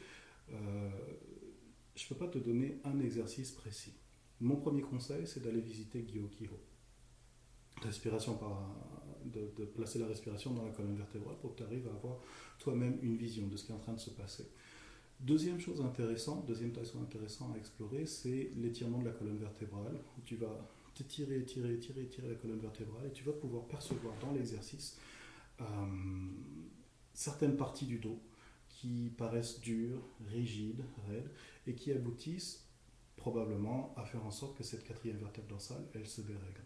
[0.51, 0.89] euh,
[1.95, 3.93] je ne peux pas te donner un exercice précis.
[4.39, 6.59] Mon premier conseil, c'est d'aller visiter Gyokiro.
[7.81, 8.75] Respiration par,
[9.31, 12.17] de, placer la respiration dans la colonne vertébrale pour que tu arrives à avoir
[12.59, 14.47] toi-même une vision de ce qui est en train de se passer.
[15.19, 20.35] Deuxième chose intéressante, deuxième façon intéressante à explorer, c'est l'étirement de la colonne vertébrale, tu
[20.35, 24.97] vas t'étirer, étirer, étirer, étirer la colonne vertébrale, et tu vas pouvoir percevoir dans l'exercice
[25.61, 25.65] euh,
[27.13, 28.19] certaines parties du dos
[28.69, 31.31] qui paraissent dures, rigides, raides,
[31.65, 32.67] et qui aboutissent
[33.15, 36.63] probablement à faire en sorte que cette quatrième vertèbre dorsale, elle se dérègle.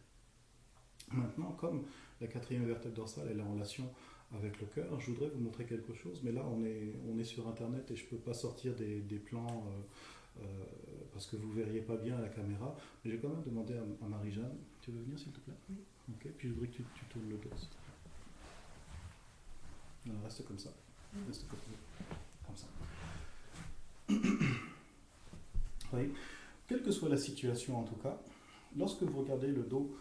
[1.12, 1.86] Maintenant, comme
[2.21, 3.89] la quatrième vertèbre dorsale elle est en relation
[4.34, 4.99] avec le cœur.
[4.99, 7.95] Je voudrais vous montrer quelque chose, mais là on est, on est sur internet et
[7.95, 10.45] je ne peux pas sortir des, des plans euh, euh,
[11.12, 12.75] parce que vous ne verriez pas bien à la caméra.
[13.03, 15.55] Mais j'ai quand même demandé à, Marie-Jeanne, tu veux venir s'il te plaît?
[15.69, 15.75] Oui.
[16.10, 17.49] Ok, puis je voudrais que tu, tu tournes le dos.
[20.05, 20.71] Non, reste comme ça.
[21.27, 21.60] Reste comme
[22.55, 22.67] ça.
[25.93, 26.12] oui.
[26.67, 28.17] Quelle que soit la situation en tout cas,
[28.77, 29.93] lorsque vous regardez le dos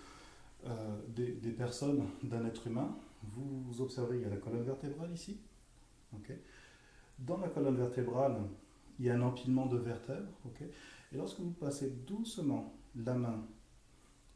[0.67, 5.41] euh, des, personnes, d'un être humain, vous observez, il y a la colonne vertébrale ici.
[7.19, 8.37] Dans la colonne vertébrale,
[8.99, 10.31] il y a un empilement de vertèbres.
[11.13, 13.47] Et lorsque vous passez doucement la main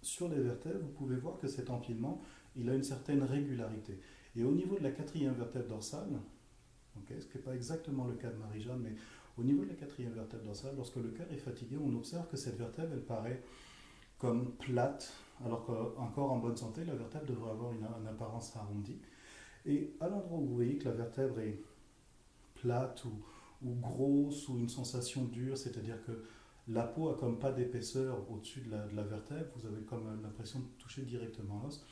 [0.02, 2.20] sur les vertèbres, vous pouvez voir que cet empilement,
[2.56, 3.98] il a une certaine régularité.
[4.36, 6.20] Et au niveau de la quatrième vertèbre dorsale,
[7.08, 8.94] ce qui n'est pas exactement le cas de Marie-Jeanne, mais
[9.36, 12.36] au niveau de la quatrième vertèbre dorsale, lorsque le cœur est fatigué, on observe que
[12.36, 13.42] cette vertèbre, elle paraît
[14.18, 15.12] comme plate,
[15.44, 19.00] alors qu'encore en bonne santé, la vertèbre devrait avoir une, apparence arrondie.
[19.66, 21.58] Et à l'endroit où vous voyez que la vertèbre est
[22.54, 23.12] plate ou,
[23.64, 26.12] ou grosse ou une sensation dure, c'est-à-dire que
[26.68, 30.60] la peau a comme pas d'épaisseur au-dessus de de la, vertèbre, vous avez comme l'impression
[30.60, 31.84] de toucher directement l'os,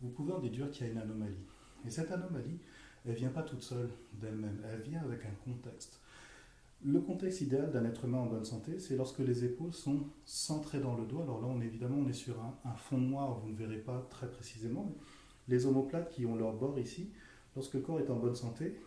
[0.00, 1.44] vous pouvez en déduire qu'il y a une anomalie.
[1.86, 2.58] Et cette anomalie,
[3.06, 6.00] elle vient pas toute seule d'elle-même, elle vient avec un contexte.
[6.86, 10.80] Le contexte idéal d'un être humain en bonne santé, c'est lorsque les épaules sont centrées
[10.80, 11.22] dans le dos.
[11.22, 14.30] Alors là, on évidemment, on est sur un, fond noir, vous ne verrez pas très
[14.30, 17.10] précisément, mais les omoplates qui ont leur bord ici,
[17.56, 18.78] lorsque le corps est en bonne santé,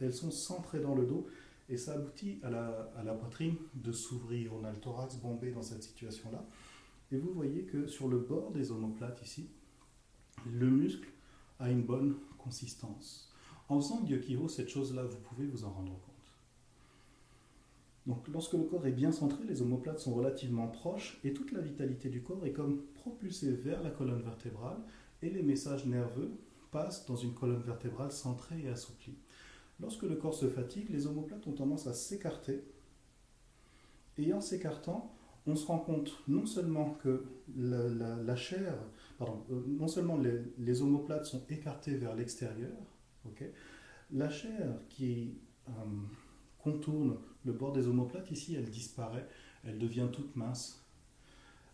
[0.00, 1.26] elles sont centrées dans le dos
[1.68, 4.54] et ça aboutit à la, poitrine de s'ouvrir.
[4.54, 6.46] On a le thorax bombé dans cette situation-là.
[7.10, 9.50] Et vous voyez que sur le bord des omoplates ici,
[10.50, 11.10] le muscle
[11.58, 13.30] a une bonne consistance.
[13.68, 16.11] En faisant Gyokiho, cette chose-là, vous pouvez vous en rendre compte.
[18.06, 21.60] Donc lorsque le corps est bien centré, les omoplates sont relativement proches et toute la
[21.60, 24.78] vitalité du corps est comme propulsée vers la colonne vertébrale
[25.22, 26.32] et les messages nerveux
[26.72, 29.16] passent dans une colonne vertébrale centrée et assouplie.
[29.80, 32.64] Lorsque le corps se fatigue, les omoplates ont tendance à s'écarter
[34.18, 35.14] et en s'écartant,
[35.46, 37.24] on se rend compte non seulement que
[37.56, 38.74] la, chair,
[39.18, 40.18] pardon, euh, non seulement
[40.58, 42.72] les, omoplates sont écartées vers l'extérieur,
[44.12, 45.38] la chair qui
[45.68, 45.72] euh,
[46.58, 49.26] contourne le bord des omoplates, ici, elle disparaît,
[49.64, 50.84] elle devient toute mince,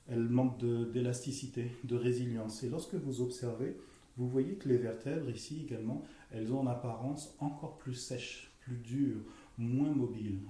[0.08, 2.62] elle manque d'élasticité, de, résilience.
[2.62, 3.76] Et lorsque vous observez,
[4.16, 8.78] vous voyez que les vertèbres, ici également, elles ont en apparence encore plus sèches, plus
[8.78, 9.20] dures,
[9.58, 10.40] moins mobiles.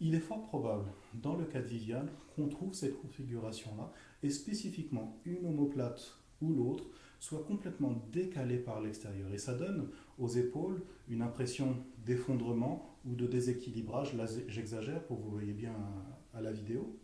[0.00, 5.18] Il est fort probable, dans le cas de Viviane, qu'on trouve cette configuration-là, et spécifiquement
[5.24, 6.84] une omoplate ou l'autre
[7.18, 9.32] soit complètement décalée par l'extérieur.
[9.32, 14.14] Et ça donne aux épaules une impression d'effondrement ou de déséquilibrage.
[14.48, 15.74] J'exagère pour que vous voyez bien
[16.34, 16.96] à, la vidéo.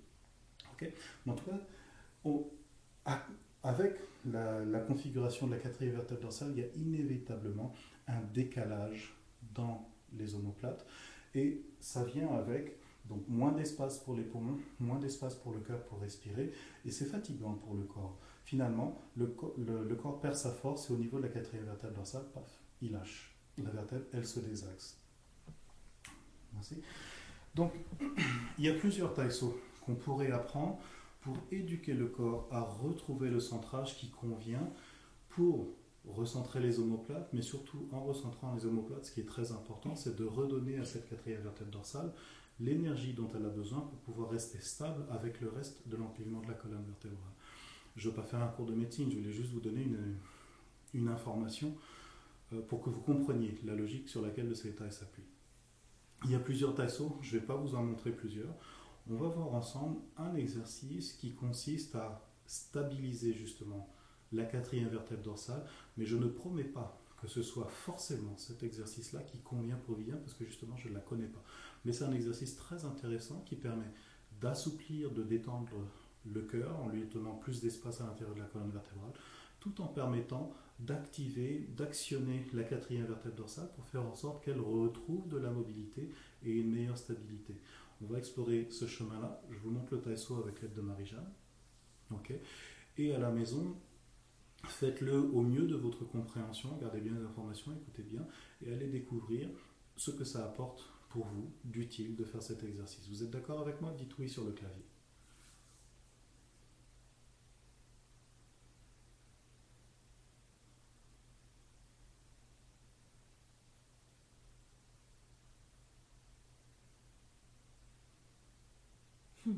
[0.72, 0.90] Ok
[1.26, 3.26] en tout cas,
[3.62, 3.96] avec
[4.30, 7.74] la, configuration de la quatrième vertèbre dorsale, il y a inévitablement
[8.06, 9.14] un décalage
[9.54, 10.86] dans les omoplates.
[11.34, 15.82] Et ça vient avec donc moins d'espace pour les poumons, moins d'espace pour le cœur
[15.84, 16.52] pour respirer,
[16.86, 18.18] et c'est fatigant pour le corps.
[18.44, 22.60] Finalement, le, corps perd sa force et au niveau de la quatrième vertèbre dorsale, paf,
[22.82, 23.34] il lâche.
[23.56, 24.98] La vertèbre, elle se désaxe.
[27.54, 27.72] Donc,
[28.58, 29.54] il y a plusieurs taïsos
[29.84, 30.78] qu'on pourrait apprendre
[31.22, 34.68] pour éduquer le corps à retrouver le centrage qui convient
[35.30, 35.74] pour
[36.06, 40.16] recentrer les omoplates, mais surtout en recentrant les omoplates, ce qui est très important, c'est
[40.16, 42.12] de redonner à cette quatrième vertèbre dorsale
[42.60, 46.48] l'énergie dont elle a besoin pour pouvoir rester stable avec le reste de l'empilement de
[46.48, 47.32] la colonne vertébrale.
[47.96, 50.16] Je ne veux pas faire un cours de médecine, je voulais juste vous donner une,
[50.94, 51.74] une information
[52.52, 55.24] euh, pour que vous compreniez la logique sur laquelle le CETA s'appuie.
[56.24, 58.54] Il y a plusieurs tasseaux, je ne vais pas vous en montrer plusieurs.
[59.10, 63.92] On va voir ensemble un exercice qui consiste à stabiliser justement
[64.32, 65.64] la quatrième vertèbre dorsale,
[65.96, 70.16] mais je ne promets pas que ce soit forcément cet exercice-là qui convient pour Vivien,
[70.16, 71.42] parce que justement je ne la connais pas.
[71.84, 73.90] Mais c'est un exercice très intéressant qui permet
[74.40, 75.70] d'assouplir, de détendre
[76.32, 79.12] le cœur en lui donnant plus d'espace à l'intérieur de la colonne vertébrale,
[79.60, 85.28] tout en permettant d'activer, d'actionner la quatrième vertèbre dorsale pour faire en sorte qu'elle retrouve
[85.28, 86.10] de la mobilité
[86.42, 87.56] et une meilleure stabilité.
[88.02, 89.40] On va explorer ce chemin-là.
[89.50, 91.30] Je vous montre le taïso avec l'aide de Marie-Jeanne.
[92.96, 93.76] Et à la maison,
[94.64, 98.26] faites-le au mieux de votre compréhension, gardez bien les informations, écoutez bien,
[98.62, 99.48] et allez découvrir
[99.96, 103.08] ce que ça apporte pour vous d'utile de faire cet exercice.
[103.08, 103.92] Vous êtes d'accord avec moi?
[103.96, 104.84] Dites oui sur le clavier.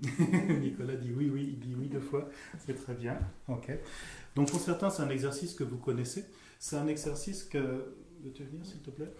[0.61, 3.19] Nicolas dit oui, oui, il dit oui deux fois, c'est très bien.
[3.49, 3.71] Ok.
[4.35, 6.25] Donc pour certains, c'est un exercice que vous connaissez.
[6.59, 7.59] C'est un exercice que,
[8.23, 9.13] veux-tu s'il te plaît,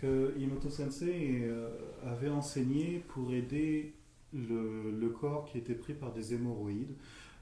[0.00, 1.68] que Imoto Sensei euh,
[2.04, 3.94] avait enseigné pour aider
[4.32, 6.94] le, corps qui était pris par des hémorroïdes.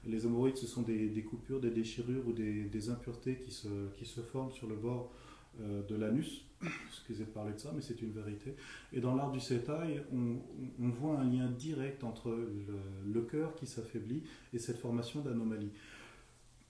[0.05, 4.21] Les hémorroïdes, ce sont des, coupures, des déchirures ou des, impuretés qui se, qui se,
[4.21, 5.11] forment sur le bord
[5.59, 6.45] euh, de l'anus.
[6.87, 8.55] Excusez de parler de ça, mais c'est une vérité.
[8.93, 12.35] Et dans l'art du sétail, on, voit un lien direct entre
[13.05, 15.71] le, cœur qui s'affaiblit et cette formation d'anomalie.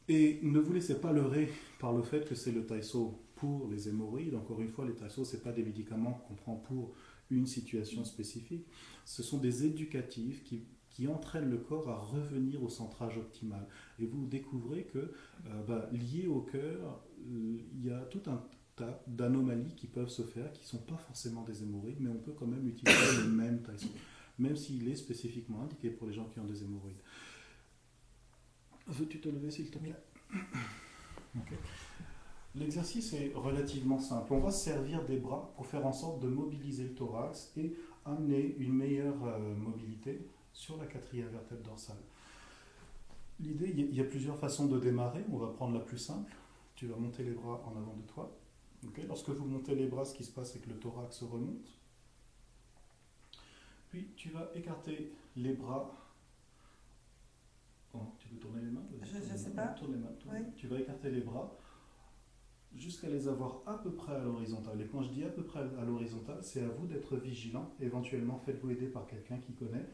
[0.07, 1.49] Et ne vous laissez pas leurrer
[1.79, 4.35] par le fait que c'est le taïso pour les hémorroïdes.
[4.35, 6.93] Encore une fois, les taïsos, ce pas des médicaments qu'on prend pour
[7.29, 8.67] une situation spécifique.
[9.05, 13.65] Ce sont des éducatifs qui, qui, entraînent le corps à revenir au centrage optimal.
[13.99, 18.43] Et vous découvrez que, euh, bah, lié au cœur, il y a tout un
[19.07, 22.33] d'anomalies qui peuvent se faire, qui ne sont pas forcément des hémorroïdes, mais on peut
[22.33, 23.89] quand même utiliser le même taïso,
[24.39, 27.01] même s'il est spécifiquement indiqué pour les gens qui ont des hémorroïdes.
[28.87, 29.95] Veux-tu te lever, s'il te plaît?
[32.55, 34.33] L'exercice est relativement simple.
[34.33, 38.55] On va servir des bras pour faire en sorte de mobiliser le thorax et amener
[38.59, 42.01] une meilleure euh, mobilité sur la quatrième vertèbre dorsale.
[43.39, 45.23] L'idée, il y a plusieurs façons de démarrer.
[45.31, 46.31] On va prendre la plus simple.
[46.75, 48.37] Tu vas monter les bras en avant de toi.
[49.07, 51.77] Lorsque vous montez les bras, ce qui se passe, c'est que le thorax remonte.
[53.89, 56.01] Puis tu vas écarter les bras
[58.19, 58.85] tu peux tourner les mains?
[59.03, 59.67] Je ne sais pas.
[59.67, 61.57] Tourne les mains, Tu vas écarter les bras
[62.73, 64.79] jusqu'à les avoir à peu près à l'horizontale.
[64.81, 67.69] Et quand je dis à peu près à l'horizontale, c'est à vous d'être vigilant.
[67.81, 69.85] Éventuellement, faites-vous aider par quelqu'un qui connaît.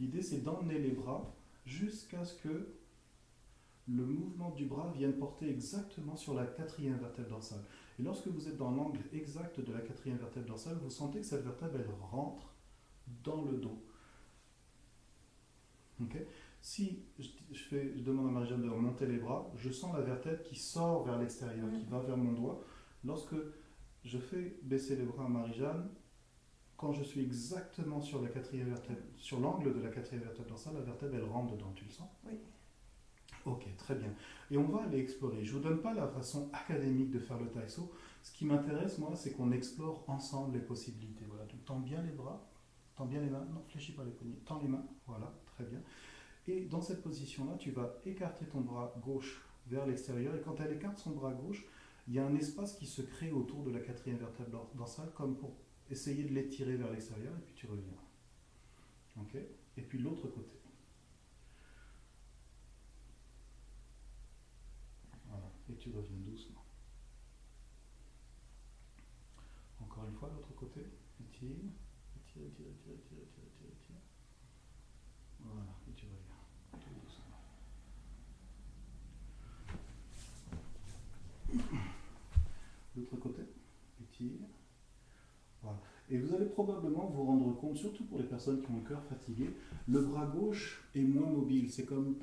[0.00, 1.34] L'idée, c'est d'emmener les bras
[1.66, 2.68] jusqu'à ce que
[3.86, 7.64] le mouvement du bras vienne porter exactement sur la quatrième vertèbre dorsale.
[7.98, 11.26] Et lorsque vous êtes dans l'angle exact de la quatrième vertèbre dorsale, vous sentez que
[11.26, 12.54] cette vertèbre, elle rentre
[13.22, 13.82] dans le dos.
[16.60, 20.42] Si je, fais, je demande à Marie-Jeanne de remonter les bras, je sens la vertèbre
[20.42, 22.64] qui sort vers l'extérieur, qui va vers mon doigt.
[23.04, 23.36] Lorsque
[24.02, 25.90] je fais baisser les bras à Marie-Jeanne,
[26.76, 30.74] quand je suis exactement sur la quatrième vertèbre, sur l'angle de la quatrième vertèbre dorsale,
[30.74, 32.08] la vertèbre elle rentre dedans, tu le sens?
[32.26, 32.38] Oui.
[33.44, 34.12] Ok, très bien.
[34.50, 35.44] Et on va aller explorer.
[35.44, 37.92] Je ne vous donne pas la façon académique de faire le taïso.
[38.22, 41.26] Ce qui m'intéresse, moi, c'est qu'on explore ensemble les possibilités.
[41.28, 42.50] Voilà, tu tends bien les bras,
[42.96, 45.80] tends bien les mains, non, fléchis pas les poignets, tends les mains, voilà, très bien.
[46.46, 50.34] Et dans cette position-là, tu vas écarter ton bras gauche vers l'extérieur.
[50.34, 51.64] Et quand elle écarte son bras gauche,
[52.06, 55.36] il y a un espace qui se crée autour de la quatrième vertèbre dorsale, comme
[55.36, 55.56] pour
[55.90, 57.92] essayer de l'étirer vers l'extérieur, et puis tu reviens.
[59.20, 59.36] Ok?
[59.76, 60.60] Et puis l'autre côté.
[65.28, 65.50] Voilà.
[65.70, 66.64] Et tu reviens doucement.
[69.80, 70.80] Encore une fois, l'autre côté.
[71.20, 71.56] Étire,
[72.16, 73.96] étire, étire, étire, étire, étire, étire.
[75.40, 75.62] Voilà.
[75.88, 76.34] Et tu reviens.
[82.96, 83.42] L'autre côté,
[84.00, 84.46] étire.
[85.62, 85.80] Voilà.
[86.10, 89.02] Et vous allez probablement vous rendre compte, surtout pour les personnes qui ont le cœur
[89.04, 89.56] fatigué,
[89.88, 91.70] le bras gauche est moins mobile.
[91.70, 92.18] C'est comme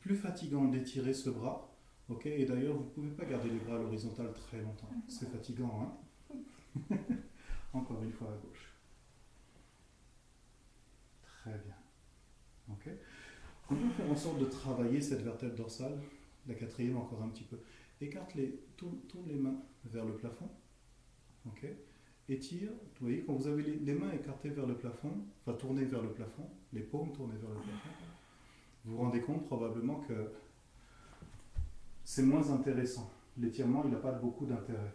[0.00, 1.75] plus fatigant d'étirer ce bras.
[2.08, 4.90] Ok Et d'ailleurs, vous ne pouvez pas garder les bras à l'horizontale très longtemps.
[5.08, 5.94] C'est fatigant,
[6.90, 6.96] hein
[7.72, 8.72] Encore une fois à gauche.
[11.22, 11.76] Très bien.
[12.70, 12.90] ok
[13.68, 15.98] on va faire en sorte de travailler cette vertèbre dorsale,
[16.46, 17.58] la quatrième encore un petit peu.
[18.00, 20.48] Écarte les, tourne, les mains vers le plafond.
[21.46, 21.66] Ok
[22.28, 22.70] Étire.
[22.70, 26.10] Vous voyez, quand vous avez les, mains écartées vers le plafond, enfin tournées vers le
[26.10, 27.90] plafond, les paumes tournées vers le plafond,
[28.84, 30.32] vous vous rendez compte probablement que
[32.06, 33.10] c'est moins intéressant.
[33.36, 34.94] L'étirement, il n'a pas beaucoup d'intérêt.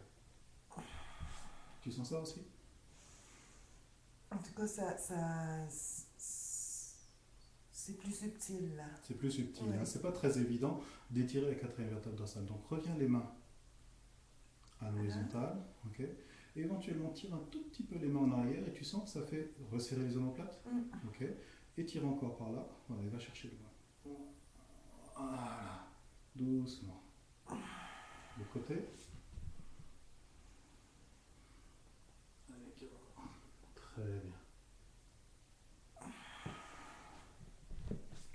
[1.81, 2.41] Tu sens ça aussi?
[4.31, 5.67] En tout cas, ça, ça
[7.73, 8.85] c'est plus subtil là.
[9.03, 9.65] C'est plus subtil.
[9.73, 9.83] Hein.
[9.83, 12.45] C'est pas très évident d'étirer la quatrième vertèbre dorsale.
[12.45, 13.29] Donc reviens les mains
[14.79, 15.57] à l'horizontale.
[15.87, 16.05] ok?
[16.55, 19.25] Éventuellement tire un tout petit peu les mains en arrière et tu sens que ça
[19.25, 20.63] fait resserrer les omoplates.
[20.65, 21.07] Mm.
[21.09, 21.27] ok?
[21.77, 22.65] Et tire encore par là.
[22.87, 24.17] Voilà, il va chercher le bras.
[25.17, 25.80] Voilà.
[26.35, 27.03] Doucement.
[27.49, 28.75] De côté.
[33.75, 34.41] Très bien.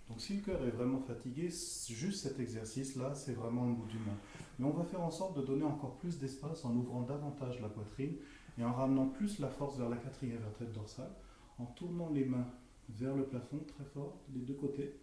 [0.09, 1.51] Donc si le cœur est vraiment fatigué,
[1.89, 4.17] juste cet exercice-là, c'est vraiment le bout du monde.
[4.59, 7.69] Mais on va faire en sorte de donner encore plus d'espace en ouvrant davantage la
[7.69, 8.17] poitrine
[8.59, 11.11] et en ramenant plus la force vers la quatrième vertèbre dorsale,
[11.59, 12.47] en tournant les mains
[12.89, 14.99] vers le plafond très fort, des deux côtés.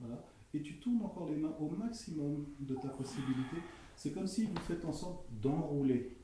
[0.00, 0.24] Voilà.
[0.54, 3.56] Et tu tournes encore les mains au maximum de ta possibilité.
[3.96, 6.16] C'est comme si vous faites en sorte d'enrouler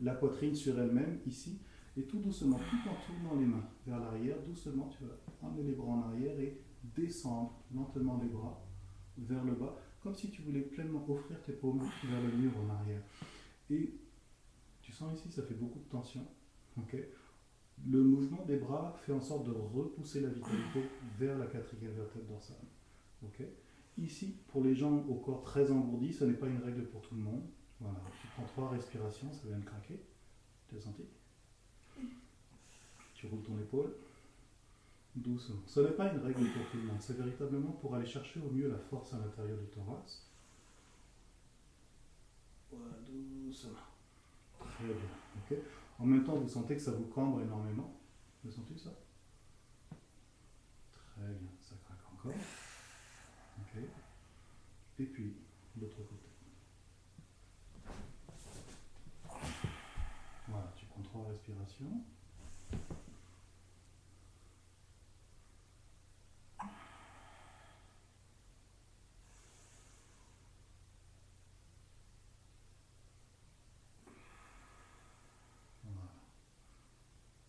[0.00, 1.58] la poitrine sur elle-même ici.
[1.96, 5.72] Et tout doucement, tout en tournant les mains vers l'arrière, doucement, tu vas amener les
[5.72, 6.60] bras en arrière et
[6.96, 8.64] descendre lentement les bras
[9.18, 12.72] vers le bas, comme si tu voulais pleinement offrir tes paumes vers le mur en
[12.72, 13.02] arrière.
[13.70, 13.92] Et
[14.80, 16.24] tu sens ici, ça fait beaucoup de tension.
[17.86, 20.84] le mouvement des bras fait en sorte de repousser la vitalité
[21.18, 22.56] vers la quatrième vertèbre dorsale.
[23.98, 27.16] Ici, pour les gens au corps très engourdi, ce n'est pas une règle pour tout
[27.16, 27.42] le monde.
[27.80, 30.00] Voilà, tu prends trois respirations, ça vient de craquer.
[30.68, 31.02] Tu as senti?
[33.14, 33.92] Tu roules ton épaule.
[35.16, 35.60] Doucement.
[35.66, 38.50] Ce n'est pas une règle pour tout le monde, c'est véritablement pour aller chercher au
[38.50, 40.30] mieux la force à l'intérieur du thorax.
[42.70, 43.70] Voilà, doucement.
[44.60, 45.58] Très bien.
[45.98, 47.98] en même temps, vous sentez que ça vous cambre énormément.
[48.44, 48.90] Vous sentez ça?
[50.92, 52.38] Très bien, ça craque encore.
[55.00, 55.32] Et puis,
[55.80, 56.28] l'autre côté.
[60.48, 62.02] Voilà, tu prends trois respirations.
[75.84, 76.10] Voilà.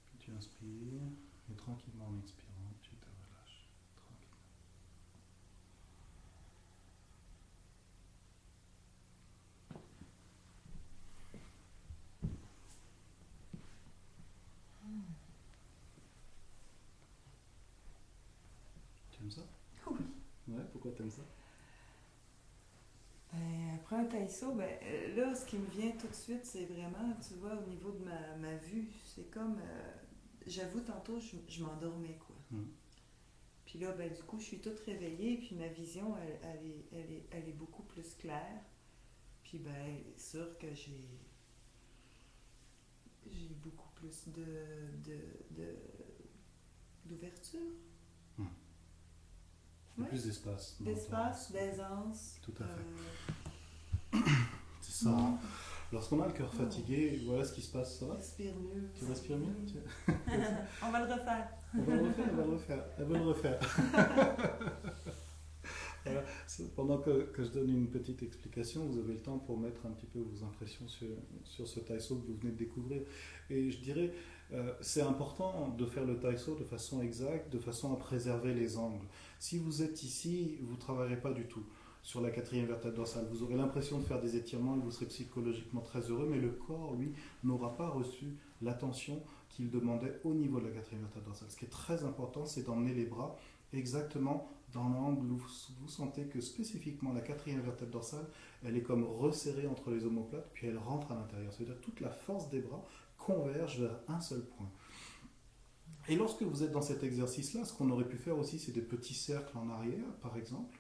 [0.10, 1.02] Puis tu inspires
[1.52, 3.68] et tranquillement en expirant, tu te relâches.
[3.96, 4.36] Tranquillement.
[19.12, 19.42] Tu aimes ça
[19.88, 20.00] Oui.
[20.50, 21.22] Ouais, pourquoi t'aimes ça
[24.10, 27.56] Taïso, ben, euh, là, ce qui me vient tout de suite, c'est vraiment, tu vois,
[27.56, 29.92] au niveau de ma, ma vue, c'est comme, euh,
[30.48, 32.36] j'avoue, tantôt, je, je m'endormais, quoi.
[32.52, 32.68] Mhm.
[33.66, 36.86] Puis là, ben, du coup, je suis toute réveillée, puis ma vision, elle, elle est,
[36.92, 38.62] elle, est, elle est beaucoup plus claire.
[39.44, 41.08] Puis, ben, sûr que j'ai
[43.32, 44.44] j'ai beaucoup plus de
[45.04, 45.78] de- de-
[47.06, 47.60] d'ouverture,
[48.40, 48.46] y a
[50.04, 50.08] Ouais.
[50.08, 50.82] Plus d'espace.
[50.82, 52.40] d'espace, d'aisance.
[52.42, 52.72] Tout à fait.
[52.72, 53.34] euh,
[54.82, 55.10] C'est ça.
[55.10, 55.38] hein.
[55.92, 58.14] Lorsqu'on a le cœur fatigué, voilà ce qui se passe, ça va?
[58.16, 58.84] Respire mieux.
[58.94, 59.74] Tu respires mieux Tu-
[60.86, 61.50] On va le refaire.
[61.76, 63.60] On va le refaire, on va le refaire, on va le refaire.
[66.06, 66.24] Voilà.
[66.78, 69.90] Pendant que, que je donne une petite explication, vous avez le temps pour mettre un
[69.92, 71.08] petit peu vos impressions sur,
[71.44, 73.02] sur ce taïso que vous venez de découvrir.
[73.50, 74.14] Et je dirais,
[74.54, 78.78] euh, c'est important de faire le taïso de façon exacte, de façon à préserver les
[78.78, 79.06] angles.
[79.40, 81.66] Si vous êtes ici, vous ne travaillerez pas du tout
[82.10, 83.28] sur la quatrième vertèbre dorsale.
[83.30, 86.50] Vous aurez l'impression de faire des étirements et vous serez psychologiquement très heureux, mais le
[86.50, 91.52] corps, lui, n'aura pas reçu l'attention qu'il demandait au niveau de la quatrième vertèbre dorsale.
[91.52, 93.38] Ce qui est très important, c'est d'emmener les bras
[93.74, 98.26] exactement dans l'angle où vous sentez que spécifiquement la quatrième vertèbre dorsale,
[98.64, 101.54] elle est comme resserrée entre les omoplates, puis elle rentre à l'intérieur.
[101.54, 102.84] C'est-à-dire toute la force des bras
[103.20, 104.72] converge vers un seul point.
[106.08, 108.82] Et lorsque vous êtes dans cet exercice-là, ce qu'on aurait pu faire aussi, c'est des
[108.82, 110.79] petits cercles en arrière, par exemple.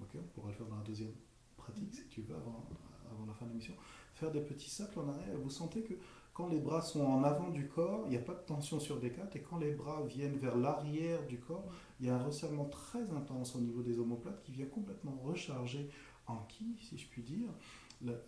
[0.00, 1.12] Ok, on pourra le faire dans la deuxième
[1.56, 2.68] pratique, si tu veux, avant,
[3.10, 3.74] avant la fin de l'émission.
[4.14, 5.36] Faire des petits cercles en arrière.
[5.42, 5.94] Vous sentez que
[6.34, 9.00] quand les bras sont en avant du corps, il n'y a pas de tension sur
[9.00, 11.64] des quatre, et quand les bras viennent vers l'arrière du corps,
[11.98, 15.90] il y a un resserrement très intense au niveau des omoplates qui vient complètement recharger
[16.26, 17.48] en qui, si je puis dire,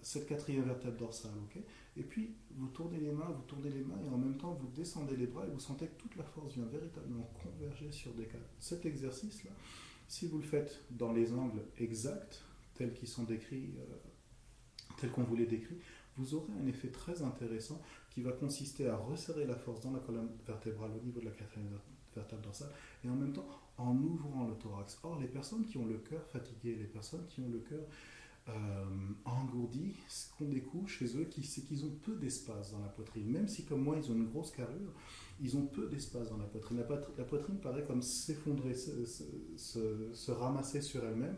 [0.00, 1.32] cette quatrième vertèbre dorsale.
[1.44, 1.62] ok?
[1.98, 4.68] Et puis, vous tournez les mains, vous tournez les mains, et en même temps, vous
[4.68, 8.24] descendez les bras, et vous sentez que toute la force vient véritablement converger sur des
[8.24, 8.48] quatre.
[8.58, 9.50] Cet exercice-là,
[10.08, 12.42] si vous le faites dans les angles exacts,
[12.74, 13.94] tels qu'ils sont décrits, euh,
[14.96, 15.78] tels qu'on vous les décrit,
[16.16, 17.80] vous aurez un effet très intéressant
[18.10, 21.30] qui va consister à resserrer la force dans la colonne vertébrale au niveau de la
[21.30, 21.82] quatrième ver-
[22.16, 22.70] vertèbre dorsale
[23.04, 23.46] et en même temps
[23.76, 24.98] en ouvrant le thorax.
[25.04, 27.84] Or, les personnes qui ont le cœur fatigué, les personnes qui ont le cœur
[28.48, 28.84] euh,
[29.24, 33.30] engourdi, ce qu'on découvre chez eux, c'est qu'ils ont peu d'espace dans la poitrine.
[33.30, 34.92] Même si, comme moi, ils ont une grosse carrure,
[35.40, 36.78] ils ont peu d'espace dans la poitrine.
[36.78, 39.24] La, poitri- la poitrine paraît comme s'effondrer, se, se-
[39.56, 41.36] se- se ramasser sur elle-même.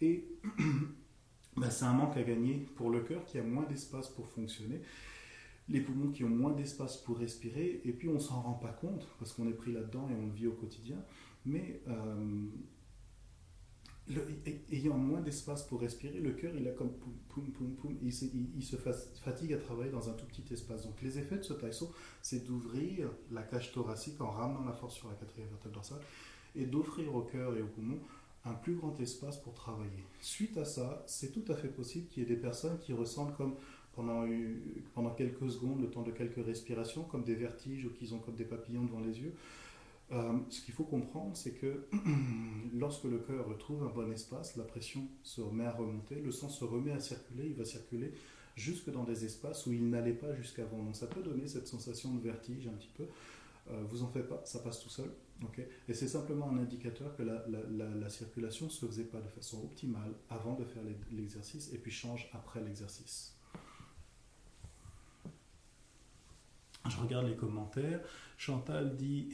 [0.00, 0.28] Et
[1.56, 4.80] ben, c'est un manque à gagner pour le cœur qui a moins d'espace pour fonctionner,
[5.68, 9.08] les poumons qui ont moins d'espace pour respirer, et puis on s'en rend pas compte
[9.18, 10.96] parce qu'on est pris là-dedans et on le vit au quotidien,
[11.44, 12.46] mais euh,
[14.72, 18.12] ayant moins d'espace pour respirer, le cœur il a comme poum poum poum poum, il,
[18.12, 18.26] se-
[18.56, 20.84] il- se fa- fatigue à travailler dans un tout petit espace.
[20.84, 21.92] Donc les effets de ce taïso,
[22.22, 26.00] c'est d'ouvrir la cage thoracique en ramenant la force sur la quatrième vertèbre dorsale
[26.54, 27.98] et d'offrir au cœur et aux poumons
[28.44, 30.04] un plus grand espace pour travailler.
[30.20, 33.36] Suite à ça, c'est tout à fait possible qu'il y ait des personnes qui ressentent
[33.36, 33.56] comme
[33.92, 34.24] pendant,
[34.94, 38.36] pendant quelques secondes, le temps de quelques respirations, comme des vertiges ou qu'ils ont comme
[38.36, 39.34] des papillons devant les yeux.
[40.12, 41.88] Euh, ce qu'il faut comprendre, c'est que
[42.74, 46.48] lorsque le cœur retrouve un bon espace, la pression se remet à remonter, le sang
[46.48, 48.12] se remet à circuler, il va circuler
[48.54, 50.82] jusque dans des espaces où il n'allait pas jusqu'avant.
[50.82, 53.06] Donc ça peut donner cette sensation de vertige un petit peu.
[53.68, 55.10] Euh, vous en faites pas, ça passe tout seul.
[55.88, 59.20] et c'est simplement un indicateur que la, la, la, la circulation ne se faisait pas
[59.20, 63.34] de façon optimale avant de faire l'e- l'exercice et puis change après l'exercice.
[66.88, 68.00] Je regarde les commentaires.
[68.38, 69.30] Chantal dit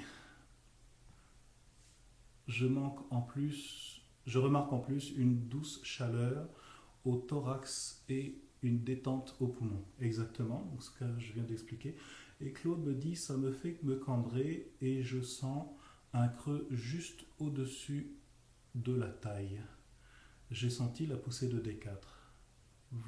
[2.49, 6.49] je remarque en plus une douce chaleur
[7.05, 9.85] au thorax et une détente au poumon.
[10.01, 11.97] Exactement, donc ce que je viens d'expliquer.
[12.41, 15.69] Et Claude me dit, ça me fait me cambrer et je sens
[16.13, 18.17] un creux juste au-dessus
[18.75, 19.61] de la taille.
[20.51, 21.99] J'ai senti la poussée de D4.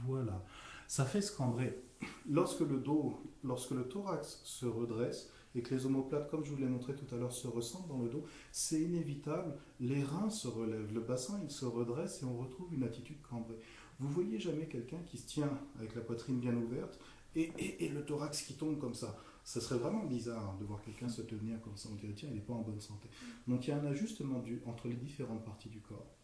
[0.06, 0.44] Voilà.
[0.86, 1.82] Ça fait se cambrer.
[2.28, 6.56] Lorsque le dos, lorsque le thorax se redresse et que les omoplates, comme je vous
[6.56, 9.56] l'ai montré tout à l'heure, se ressentent dans le dos, c'est inévitable.
[9.80, 13.58] Les reins se relèvent, le bassin il se redresse et on retrouve une attitude cambrée.
[14.00, 16.98] Vous voyez jamais quelqu'un qui se tient avec la poitrine bien ouverte
[17.36, 17.52] et,
[17.84, 19.16] et, le thorax qui tombe comme ça.
[19.44, 21.88] Ce serait vraiment bizarre de voir quelqu'un se tenir comme ça.
[21.92, 23.08] On dirait, tiens, il n'est pas en bonne santé.
[23.46, 26.16] Donc il y a un ajustement entre les différentes parties du corps.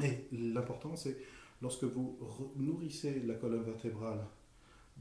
[0.00, 1.16] Et l'important, c'est
[1.60, 2.18] lorsque vous
[2.56, 4.24] nourrissez la colonne vertébrale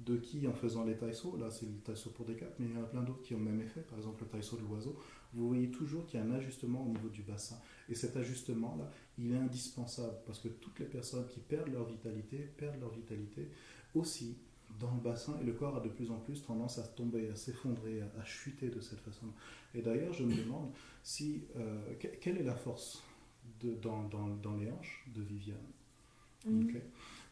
[0.06, 2.74] de qui en faisant les taïsos, là c'est le taïso pour des quatre, mais il
[2.74, 4.62] y en a plein d'autres qui ont le même effet, par exemple le taïso de
[4.62, 4.96] l'oiseau,
[5.34, 7.58] vous voyez toujours qu'il y a un ajustement au niveau du bassin.
[7.90, 12.38] Et cet ajustement-là, il est indispensable parce que toutes les personnes qui perdent leur vitalité,
[12.58, 13.50] perdent leur vitalité
[13.94, 14.38] aussi
[14.80, 17.36] dans le bassin et le corps a de plus en plus tendance à tomber, à
[17.36, 19.28] s'effondrer, à, chuter de cette façon.
[19.74, 20.72] Et d'ailleurs, je me demande
[21.04, 23.04] si, euh, quelle est la force
[23.60, 25.58] de, dans, dans, dans, les hanches de Viviane?
[26.46, 26.78] Mm.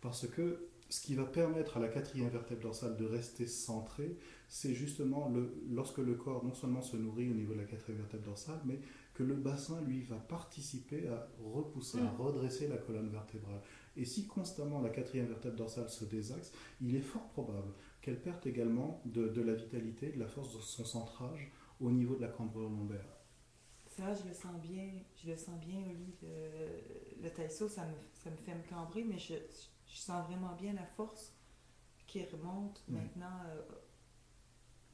[0.02, 4.18] Parce que ce qui va permettre à la quatrième vertèbre dorsale de rester centrée,
[4.48, 7.98] c'est justement le, lorsque le corps non seulement se nourrit au niveau de la quatrième
[7.98, 8.80] vertèbre dorsale, mais
[9.14, 12.22] que le bassin, lui, va participer à repousser, à mm.
[12.22, 13.60] redresser la colonne vertébrale.
[13.98, 18.48] Et si constamment la quatrième vertèbre dorsale se désaxe, il est fort probable qu'elle perde
[18.48, 22.30] également de, de, la vitalité, de la force de son centrage au niveau de la
[22.30, 23.20] cambrure lombaire.
[23.86, 24.92] Ça, je le sens bien,
[25.22, 26.16] je le sens bien, Oli.
[26.22, 30.54] Le, le taïso, ça me, ça me fait me cambrer, mais je, je sens vraiment
[30.56, 31.34] bien la force
[32.08, 33.62] qui remonte maintenant euh,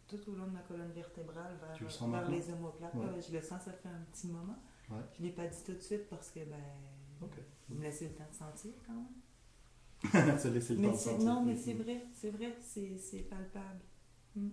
[0.08, 2.94] tout au long de ma colonne vertébrale vers, les omoplates.
[3.28, 4.58] je le sens, ça fait un petit moment.
[4.90, 7.30] Je ne l'ai pas dit tout de suite parce que ben,
[7.70, 10.38] vous me laissez le temps de sentir quand même.
[10.38, 11.26] ça laisse le temps de sentir.
[11.26, 13.82] Non, mais c'est vrai, c'est vrai, c'est palpable.
[14.36, 14.50] Hmm.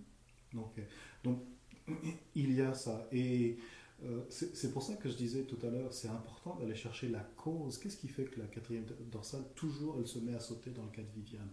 [0.53, 0.79] Donc,
[1.23, 1.43] donc,
[2.35, 3.07] il y a ça.
[3.11, 3.57] Et
[4.05, 7.19] euh, c'est pour ça que je disais tout à l'heure, c'est important d'aller chercher la
[7.19, 7.77] cause.
[7.77, 10.89] Qu'est-ce qui fait que la quatrième dorsale, toujours, elle se met à sauter dans le
[10.89, 11.49] cas de Viviane?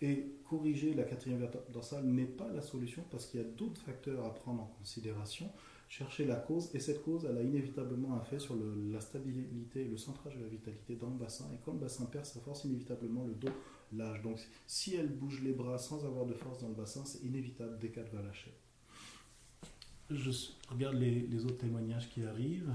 [0.00, 4.24] Et corriger la quatrième dorsale n'est pas la solution parce qu'il y a d'autres facteurs
[4.24, 5.50] à prendre en considération.
[5.88, 8.54] Chercher la cause, et cette cause, elle a inévitablement un fait sur
[8.92, 11.50] la stabilité le centrage de la vitalité dans le bassin.
[11.54, 13.48] Et quand le bassin perd sa force, inévitablement le dos
[13.92, 14.22] lâche.
[14.22, 17.78] Donc si elle bouge les bras sans avoir de force dans le bassin, c'est inévitable,
[17.80, 18.52] dès qu'elle va lâcher
[20.10, 20.30] je
[20.70, 22.74] regarde les, autres témoignages qui arrivent.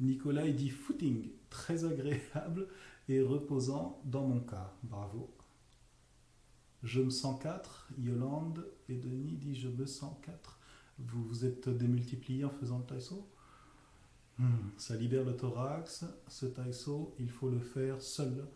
[0.00, 2.68] Nicolas, il dit footing, très agréable
[3.08, 4.72] et reposant dans mon cas.
[4.82, 5.34] Bravo.
[6.82, 7.88] Je me sens 4.
[7.98, 10.60] Yolande et Denis dit je me sens 4.
[10.98, 13.28] Vous vous êtes démultipliés en faisant le taïso?
[14.38, 16.04] Hmm, Ça libère le thorax.
[16.28, 18.46] Ce taïso, il faut le faire seul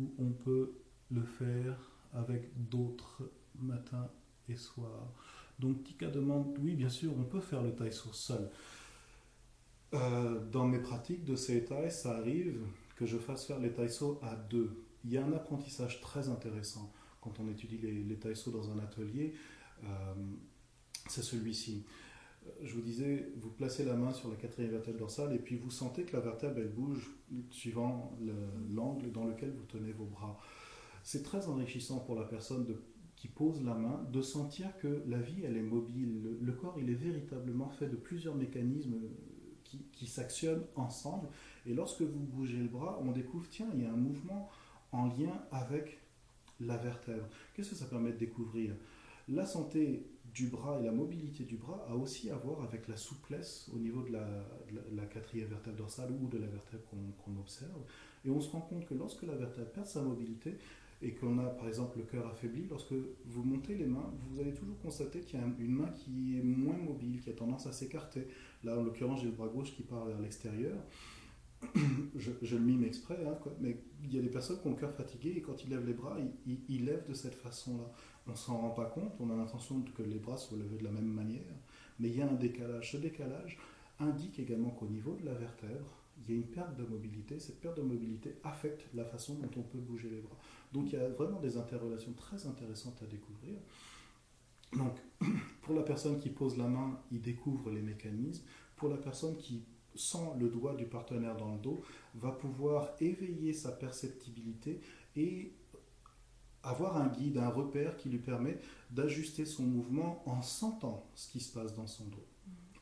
[0.00, 0.72] ou on peut
[1.10, 1.78] le faire
[2.12, 4.10] avec d'autres matins
[4.48, 5.12] et soirs.
[5.58, 8.50] Donc Tika demande, oui bien sûr, on peut faire le taïso seul.
[10.50, 12.60] Dans mes pratiques de ces ça arrive
[12.96, 14.84] que je fasse faire les taïsos à deux.
[15.04, 18.16] Il y a un apprentissage très intéressant quand on étudie les, les
[18.52, 19.34] dans un atelier.
[19.82, 20.14] Euh,
[21.08, 21.84] c'est celui-ci.
[22.46, 25.56] Euh, je vous disais, vous placez la main sur la quatrième vertèbre dorsale et puis
[25.56, 27.10] vous sentez que la vertèbre elle bouge
[27.50, 28.16] suivant
[28.70, 30.38] l'angle dans lequel vous tenez vos bras.
[31.02, 32.80] C'est très enrichissant pour la personne de
[33.24, 36.36] qui pose la main, de sentir que la vie, elle est mobile.
[36.42, 38.96] Le, corps, il est véritablement fait de plusieurs mécanismes
[39.64, 41.28] qui, qui s'actionnent ensemble.
[41.64, 44.50] Et lorsque vous bougez le bras, on découvre, tiens, il y a un mouvement
[44.92, 46.02] en lien avec
[46.60, 47.26] la vertèbre.
[47.54, 48.74] Qu'est-ce que ça permet de découvrir?
[49.30, 52.98] La santé du bras et la mobilité du bras a aussi à voir avec la
[52.98, 56.84] souplesse au niveau de la, quatrième vertèbre dorsale ou de la vertèbre
[57.24, 57.84] qu'on observe.
[58.26, 60.58] Et on se rend compte que lorsque la vertèbre perd sa mobilité,
[61.04, 62.94] et qu'on a par exemple le cœur affaibli, lorsque
[63.26, 66.42] vous montez les mains, vous allez toujours constater qu'il y a une main qui est
[66.42, 68.26] moins mobile, qui a tendance à s'écarter.
[68.64, 70.76] Là, en l'occurrence, j'ai le bras gauche qui part vers l'extérieur.
[72.16, 74.92] je, le mime exprès, hein, mais il y a des personnes qui ont le cœur
[74.94, 77.90] fatigué et quand ils lèvent les bras, ils, ils, lèvent de cette façon-là.
[78.26, 80.90] On s'en rend pas compte, on a l'intention que les bras soient levés de la
[80.90, 81.54] même manière,
[82.00, 82.92] mais il y a un décalage.
[82.92, 83.58] Ce décalage
[84.00, 87.38] indique également qu'au niveau de la vertèbre, il y a une perte de mobilité.
[87.38, 90.38] Cette perte de mobilité affecte la façon dont on peut bouger les bras.
[90.74, 93.56] Donc il y a vraiment des interrelations très intéressantes à découvrir.
[94.76, 94.98] Donc
[95.62, 98.44] pour la personne qui pose la main, il découvre les mécanismes.
[98.74, 99.64] Pour la personne qui
[99.94, 101.82] sent le doigt du partenaire dans le dos,
[102.16, 104.80] va pouvoir éveiller sa perceptibilité
[105.14, 105.54] et
[106.64, 108.58] avoir un guide, un repère qui lui permet
[108.90, 112.26] d'ajuster son mouvement en sentant ce qui se passe dans son dos,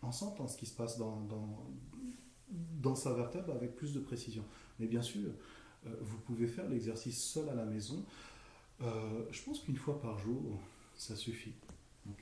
[0.01, 1.67] en sentant ce qui se passe dans, dans,
[2.81, 4.45] dans sa vertèbre avec plus de précision.
[4.79, 5.29] Mais bien sûr,
[6.01, 8.05] vous pouvez faire l'exercice seul à la maison.
[8.81, 10.61] je pense qu'une fois par jour,
[10.95, 11.55] ça suffit.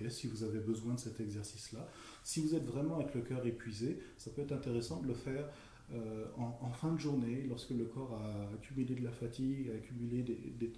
[0.08, 1.88] si vous avez besoin de cet exercice-là,
[2.24, 5.46] si vous êtes vraiment avec le cœur épuisé, ça peut être intéressant de le faire
[6.36, 10.72] en, fin de journée, lorsque le corps a accumulé de la fatigue, a accumulé des,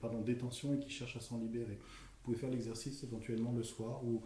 [0.00, 1.78] pardon, des tensions et qui cherche à s'en libérer.
[1.78, 4.22] Vous pouvez faire l'exercice éventuellement le soir ou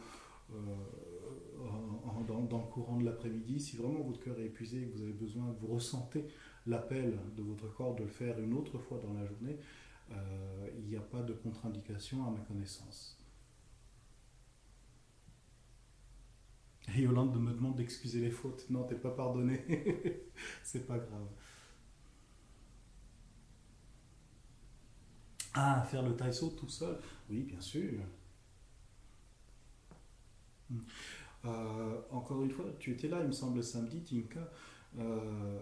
[2.27, 3.61] dans, le courant de l'après-midi.
[3.61, 6.25] Si vraiment votre cœur est épuisé et que vous avez besoin, vous ressentez
[6.67, 9.59] l'appel de votre corps de le faire une autre fois dans la journée,
[10.13, 13.17] euh, il n'y a pas de contre-indication à ma connaissance.
[16.97, 18.69] Yolande me demande d'excuser les fautes.
[18.71, 19.65] Non, t'es pas pardonné.
[20.65, 21.29] C'est pas grave.
[25.55, 26.99] Ah, faire le taïso tout seul
[27.29, 28.01] Oui, bien sûr.
[31.45, 34.51] Euh, encore une fois, tu étais là, il me semble, samedi, Tinka.
[34.99, 35.59] Euh,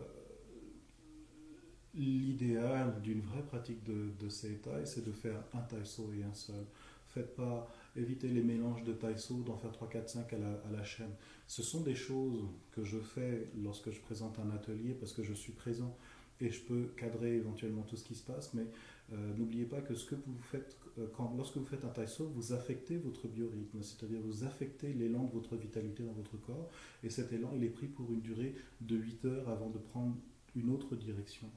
[1.94, 6.64] l'idéal d'une vraie pratique de, de Seitai, c'est de faire un taïso et un seul.
[7.06, 7.66] Faites pas,
[7.96, 11.14] éviter les mélanges de taïso, d'en faire 3, 4, 5 à la, à la chaîne.
[11.46, 15.32] Ce sont des choses que je fais lorsque je présente un atelier parce que je
[15.32, 15.96] suis présent
[16.40, 18.66] et je peux cadrer éventuellement tout ce qui se passe, mais
[19.12, 22.30] euh, n'oubliez pas que ce que vous faites, euh, quand, lorsque vous faites un taïso,
[22.34, 26.70] vous affectez votre biorhythme, c'est-à-dire vous affectez l'élan de votre vitalité dans votre corps,
[27.02, 30.14] et cet élan, il est pris pour une durée de 8 heures avant de prendre
[30.54, 31.48] une autre direction.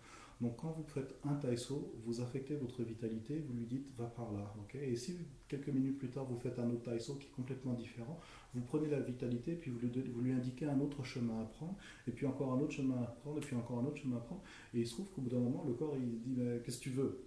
[0.42, 4.32] Donc quand vous faites un taïso, vous affectez votre vitalité, vous lui dites va par
[4.32, 4.52] là.
[4.82, 5.16] et si
[5.48, 8.20] quelques minutes plus tard vous faites un autre taïso qui est complètement différent,
[8.56, 9.80] vous prenez la vitalité, puis vous
[10.22, 11.76] lui, indiquez un autre chemin à prendre,
[12.08, 14.22] et puis encore un autre chemin à prendre, et puis encore un autre chemin à
[14.22, 14.42] prendre.
[14.74, 16.90] Et il se trouve qu'au bout d'un moment, le corps il dit qu'est-ce que tu
[16.90, 17.24] veux?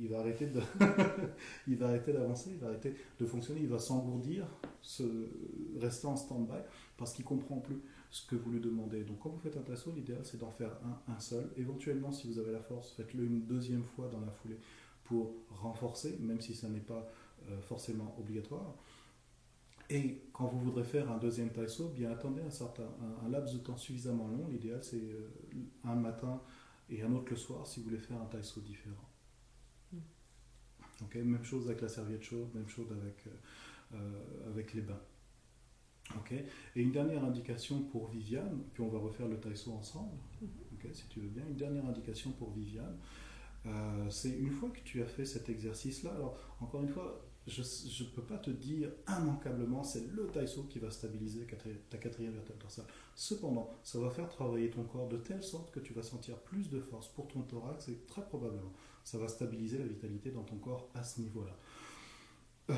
[0.00, 0.60] Il va arrêter de,
[1.68, 4.46] il va arrêter d'avancer, il va arrêter de fonctionner, il va s'engourdir,
[4.82, 5.02] se
[5.78, 6.62] rester en stand-by
[6.96, 7.80] parce qu'il comprend plus
[8.10, 9.04] ce que vous lui demandez.
[9.04, 11.50] Donc quand vous faites un tasso, l'idéal c'est d'en faire un, un seul.
[11.56, 14.58] Éventuellement, si vous avez la force, faites-le une deuxième fois dans la foulée
[15.04, 17.08] pour renforcer, même si ça n'est pas
[17.48, 18.74] euh, forcément obligatoire.
[19.88, 22.88] Et quand vous voudrez faire un deuxième taïso, bien attendez un certain
[23.24, 24.46] un, laps de temps suffisamment long.
[24.48, 25.28] L'idéal c'est euh,
[25.84, 26.40] un matin
[26.88, 29.10] et un autre le soir si vous voulez faire un taïso différent
[31.14, 33.24] même chose avec la serviette chaude, même chose avec,
[33.94, 35.00] euh, avec les bains.
[36.76, 40.92] Et une dernière indication pour Viviane, puis on va refaire le taïso ensemble, mm-hmm.
[40.92, 41.42] si tu veux bien.
[41.48, 42.96] Une dernière indication pour Viviane,
[43.66, 47.62] euh, c'est une fois que tu as fait cet exercice-là, alors encore une fois, je
[47.62, 51.46] ne peux pas te dire immanquablement, c'est le taïso qui va stabiliser
[51.88, 52.84] ta quatrième vertèbre dorsale.
[53.14, 56.68] Cependant, ça va faire travailler ton corps de telle sorte que tu vas sentir plus
[56.70, 58.72] de force pour ton thorax et très probablement
[59.04, 61.56] ça va stabiliser la vitalité dans ton corps à ce niveau-là.
[62.70, 62.74] Euh,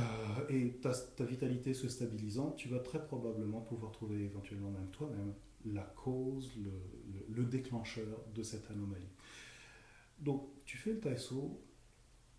[0.49, 5.35] et ta, ta, vitalité se stabilisant, tu vas très probablement pouvoir trouver éventuellement même toi-même
[5.67, 6.73] la cause, le,
[7.29, 9.13] le, déclencheur de cette anomalie.
[10.19, 11.61] Donc tu fais le taïso,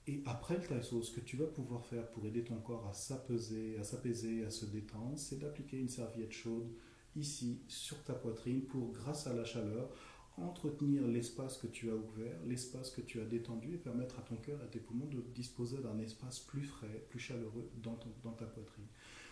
[0.08, 2.94] et après le taïso, ce que tu vas pouvoir faire pour aider ton corps à
[2.94, 6.70] s'apaiser, à s'apaiser, à se détendre, c'est d'appliquer une serviette chaude
[7.16, 9.90] ici sur ta poitrine pour, grâce à la chaleur,
[10.38, 14.36] entretenir l'espace que tu as ouvert, l'espace que tu as détendu et permettre à ton
[14.36, 18.88] cœur à tes poumons de disposer d'un espace plus frais, plus chaleureux dans, ta poitrine.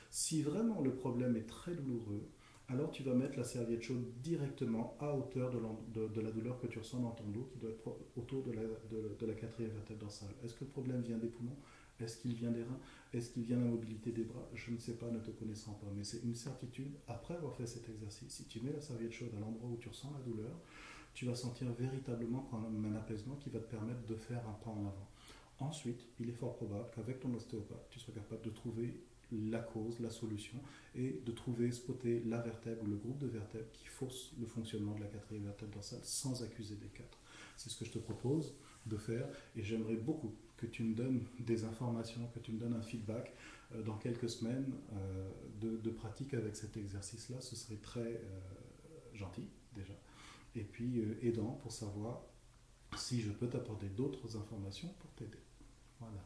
[0.09, 2.27] Si vraiment le problème est très douloureux,
[2.67, 6.67] alors tu vas mettre la serviette chaude directement à hauteur de, de, la douleur que
[6.67, 10.01] tu ressens dans ton dos, qui doit être autour de la, de, la quatrième vertèbre
[10.01, 10.29] dorsale.
[10.43, 11.57] Est-ce que le problème vient des poumons?
[11.99, 12.79] Est-ce qu'il vient des reins?
[13.13, 14.47] Est-ce qu'il vient de la mobilité des bras?
[14.53, 15.87] Je ne sais pas, ne te connaissant pas.
[15.95, 19.33] Mais c'est une certitude, après avoir fait cet exercice, si tu mets la serviette chaude
[19.35, 20.57] à l'endroit où tu ressens la douleur,
[21.13, 24.85] tu vas sentir véritablement un apaisement qui va te permettre de faire un pas en
[24.85, 25.09] avant.
[25.59, 29.99] Ensuite, il est fort probable qu'avec ton ostéopathe, tu sois capable de trouver la cause,
[29.99, 30.57] la solution,
[30.95, 34.95] et de trouver, spotter la vertèbre ou le groupe de vertèbres qui fausse le fonctionnement
[34.95, 37.17] de la quatrième vertèbre dorsale sans accuser des quatre.
[37.57, 38.55] C'est ce que je te propose
[38.85, 42.73] de faire, et j'aimerais beaucoup que tu me donnes des informations, que tu me donnes
[42.73, 43.33] un feedback
[43.73, 45.29] euh, dans quelques semaines euh,
[45.59, 47.41] de, pratique avec cet exercice-là.
[47.41, 48.39] Ce serait très euh,
[49.13, 49.93] gentil déjà
[50.55, 52.23] et puis aidant pour savoir
[52.97, 55.39] si je peux t'apporter d'autres informations pour t'aider.
[55.99, 56.25] Voilà.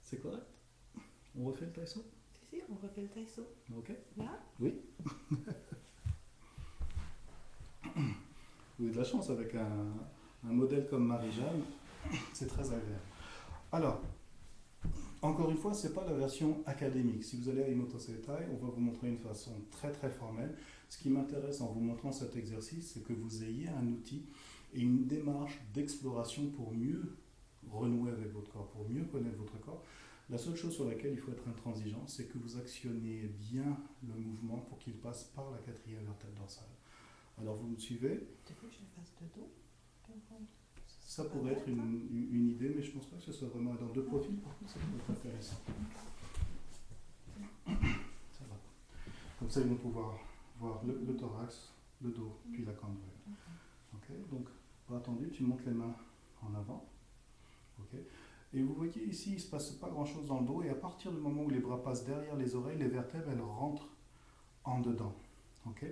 [0.00, 0.46] C'est correct?
[1.36, 2.04] On refait le taïso
[2.48, 3.44] Si, on refait le taïso.
[3.76, 3.90] Ok.
[4.16, 4.38] Là?
[4.60, 4.74] Oui.
[8.78, 9.94] Vous avez de la chance avec un,
[10.44, 11.62] un modèle comme Marie-Jeanne,
[12.32, 13.00] c'est très agréable.
[13.72, 14.00] Alors,
[15.22, 17.24] encore une fois, ce n'est pas la version académique.
[17.24, 20.54] Si vous allez à Imoto Setai, on va vous montrer une façon très très formelle.
[20.88, 24.24] Ce qui m'intéresse en vous montrant cet exercice, c'est que vous ayez un outil
[24.72, 27.16] et une démarche d'exploration pour mieux
[27.68, 29.82] renouer avec votre corps, pour mieux connaître votre corps.
[30.30, 33.76] La seule chose sur laquelle il faut être intransigeant, c'est que vous actionnez bien
[34.06, 36.68] le mouvement pour qu'il passe par la quatrième vertèbre dorsale.
[37.40, 38.26] Alors vous me suivez?
[38.44, 39.48] Tu veux que je fasse de dos?
[41.00, 43.86] Ça pourrait être une, une, idée, mais je pense pas que ce soit vraiment dans
[43.86, 44.36] deux profils.
[44.66, 45.56] Ça pourrait être intéressant.
[47.66, 48.56] Ça va.
[49.38, 50.18] Comme ça, ils vont pouvoir
[50.58, 53.00] voir le, le thorax, le dos, puis la cambrure.
[53.94, 54.48] Ok, donc,
[54.88, 55.94] bras tendu, tu montes les mains
[56.42, 56.84] en avant.
[57.78, 57.98] Ok.
[58.52, 60.74] Et vous voyez ici, il ne se passe pas grand-chose dans le dos, et à
[60.74, 63.88] partir du moment où les bras passent derrière les oreilles, les vertèbres, elles rentrent
[64.64, 65.14] en dedans.
[65.66, 65.84] Ok.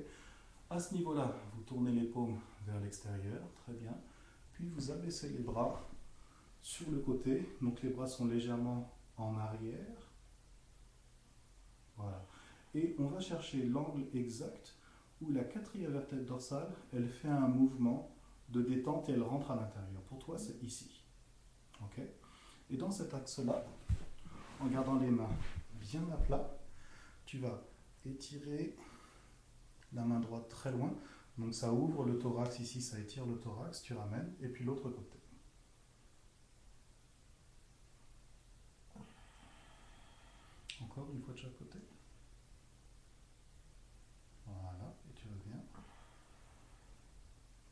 [0.70, 3.96] À ce niveau-là, vous tournez les paumes vers l'extérieur, très bien.
[4.52, 5.88] Puis vous abaissez les bras
[6.60, 10.12] sur le côté, donc les bras sont légèrement en arrière.
[11.96, 12.24] Voilà.
[12.74, 14.74] Et on va chercher l'angle exact
[15.20, 18.14] où la quatrième vertèbre dorsale, elle fait un mouvement
[18.48, 20.02] de détente et elle rentre à l'intérieur.
[20.02, 21.04] Pour toi, c'est ici.
[21.80, 22.00] OK
[22.70, 23.64] Et dans cet axe-là,
[24.60, 25.30] en gardant les mains
[25.80, 26.58] bien à plat,
[27.26, 27.62] tu vas
[28.04, 28.76] étirer
[29.92, 30.92] la main droite très loin.
[31.38, 34.88] Donc ça ouvre le thorax ici, ça étire le thorax, tu ramènes, et puis l'autre
[34.90, 35.18] côté.
[40.80, 41.78] Encore une fois de chaque côté.
[44.46, 45.62] Voilà, et tu reviens.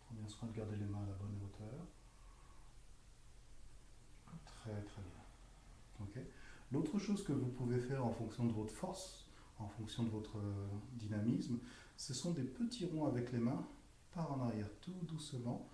[0.00, 1.86] Prends bien soin de garder les mains à la bonne hauteur.
[4.44, 5.22] Très très bien.
[6.72, 9.26] L'autre chose que vous pouvez faire en fonction de votre force,
[9.58, 11.58] en fonction de votre euh, dynamisme,
[11.96, 13.66] ce sont des petits ronds avec les mains,
[14.12, 15.68] par en arrière tout doucement,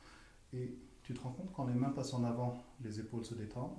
[0.52, 3.78] et tu te rends compte quand les mains passent en avant, les épaules se détendent,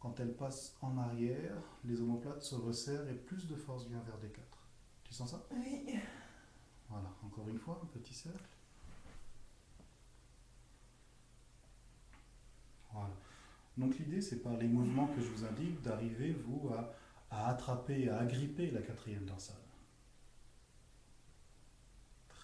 [0.00, 4.18] quand elles passent en arrière, les omoplates se resserrent et plus de force vient vers
[4.18, 4.58] des quatre.
[5.04, 5.46] Tu sens ça?
[5.52, 5.94] Oui.
[6.88, 8.38] Voilà, encore une fois, un petit cercle.
[12.92, 13.14] Voilà.
[13.76, 16.92] Donc l'idée, c'est par les mouvements que je vous indique d'arriver, vous, à,
[17.30, 19.59] à attraper, à agripper la quatrième dorsale.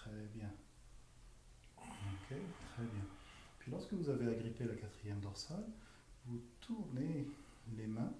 [0.07, 0.51] Très bien.
[1.79, 3.05] Ok, très bien.
[3.59, 5.65] Puis lorsque vous avez agrippé la quatrième dorsale,
[6.27, 7.27] vous tournez
[7.77, 8.13] les mains.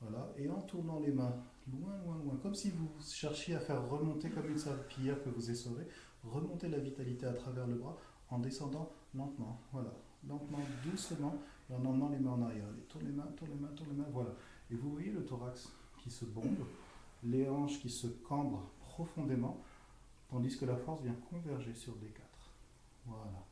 [0.00, 1.34] Voilà, et en tournant les mains
[1.72, 5.50] loin, loin, loin, comme si vous cherchiez à faire remonter comme une serpillière que vous
[5.50, 5.86] essorez,
[6.22, 7.96] remonter la vitalité à travers le bras
[8.28, 9.60] en descendant lentement.
[9.72, 9.92] Voilà,
[10.28, 11.38] lentement, doucement,
[11.70, 12.66] et en emmenant les mains en arrière.
[12.68, 14.30] Allez, tourne les mains, tourne les mains, tourne les mains, voilà.
[14.70, 16.66] Et vous voyez le thorax qui se bombe,
[17.22, 19.62] les hanches qui se cambrent profondément,
[20.28, 22.20] tandis que la force vient converger sur D4.
[23.06, 23.46] Voilà.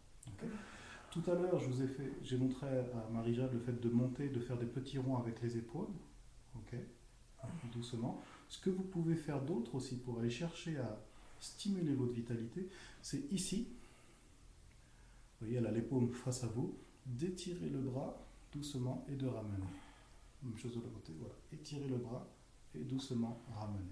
[1.10, 4.28] Tout à l'heure, je vous ai fait, j'ai montré à Marie-Jade le fait de monter,
[4.28, 5.92] de faire des petits ronds avec les épaules.
[6.56, 6.76] Ok
[7.72, 8.22] Doucement.
[8.48, 10.98] Ce que vous pouvez faire d'autre aussi pour aller chercher à
[11.40, 12.68] stimuler votre vitalité,
[13.02, 13.68] c'est ici.
[15.40, 16.74] Vous voyez, elle a les paumes face à vous.
[17.06, 18.18] D'étirer le bras
[18.52, 19.64] doucement et de ramener.
[20.42, 21.12] Même chose de l'autre côté.
[21.18, 21.34] Voilà.
[21.52, 22.26] Étirer le bras
[22.74, 23.90] et doucement ramener.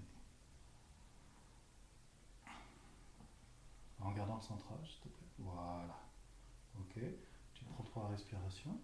[4.01, 5.27] En gardant le centrage, s'il te plaît.
[5.39, 5.99] Voilà.
[6.79, 6.99] Ok.
[7.53, 8.77] Tu prends trois respirations.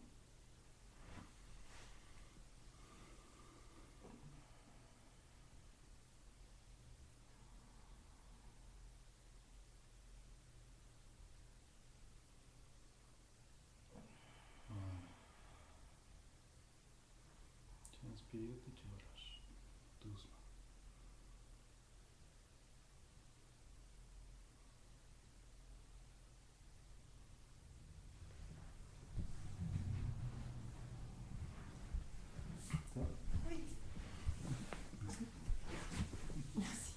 [14.70, 14.84] Voilà.
[17.92, 19.44] Tu inspires puis tu relâches.
[20.02, 20.30] Doucement.
[32.94, 33.06] Ça va
[33.50, 33.58] Oui.
[36.56, 36.94] Merci.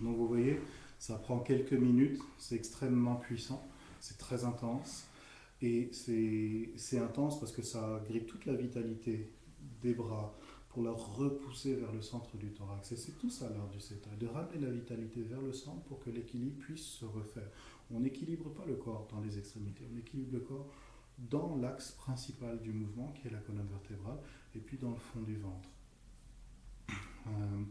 [0.00, 0.60] Donc vous voyez,
[1.08, 3.66] ça prend quelques minutes, c'est extrêmement puissant,
[3.98, 5.06] c'est très intense.
[5.62, 9.32] Et c'est intense parce que ça grippe toute la vitalité
[9.80, 10.36] des bras
[10.68, 12.92] pour la repousser vers le centre du thorax.
[12.92, 15.98] Et c'est tout ça l'art du CETA, de ramener la vitalité vers le centre pour
[15.98, 17.48] que l'équilibre puisse se refaire.
[17.90, 20.70] On n'équilibre pas le corps dans les extrémités, on équilibre le corps
[21.18, 24.18] dans l'axe principal du mouvement qui est la colonne vertébrale
[24.54, 25.70] et puis dans le fond du ventre.
[27.28, 27.64] Euh,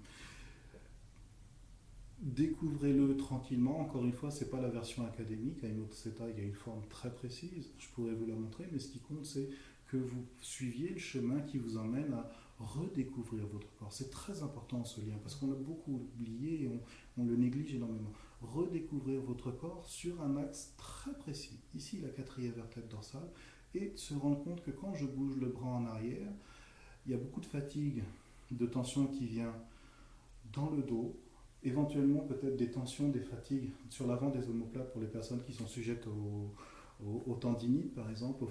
[2.19, 3.79] Découvrez-le tranquillement.
[3.79, 5.63] Encore une fois, c'est pas la version académique.
[5.63, 7.71] À une autre CETA, il y a une forme très précise.
[7.77, 9.49] Je pourrais vous la montrer, mais ce qui compte, c'est
[9.87, 13.93] que vous suiviez le chemin qui vous emmène à redécouvrir votre corps.
[13.93, 16.71] C'est très important ce lien parce qu'on l'a beaucoup oublié et
[17.17, 18.11] on le néglige énormément.
[18.41, 21.59] Redécouvrir votre corps sur un axe très précis.
[21.75, 23.29] Ici, la quatrième vertèbre dorsale
[23.75, 26.31] et se rendre compte que quand je bouge le bras en arrière,
[27.05, 28.03] il y a beaucoup de fatigue,
[28.51, 29.53] de tension qui vient
[30.53, 31.15] dans le dos,
[31.67, 35.67] éventuellement peut-être des tensions, des fatigues sur l'avant des omoplates pour les personnes qui sont
[35.67, 36.53] sujettes au,
[37.05, 38.45] aux, tendinites par exemple,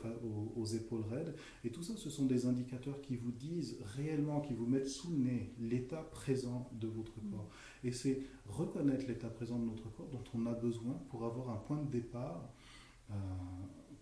[0.56, 1.34] aux, épaules raides.
[1.64, 5.10] Et tout ça, ce sont des indicateurs qui vous disent réellement, qui vous mettent sous
[5.10, 7.48] le nez l'état présent de votre corps.
[7.84, 11.56] Et c'est reconnaître l'état présent de notre corps dont on a besoin pour avoir un
[11.56, 12.48] point de départ.
[13.10, 13.14] Euh,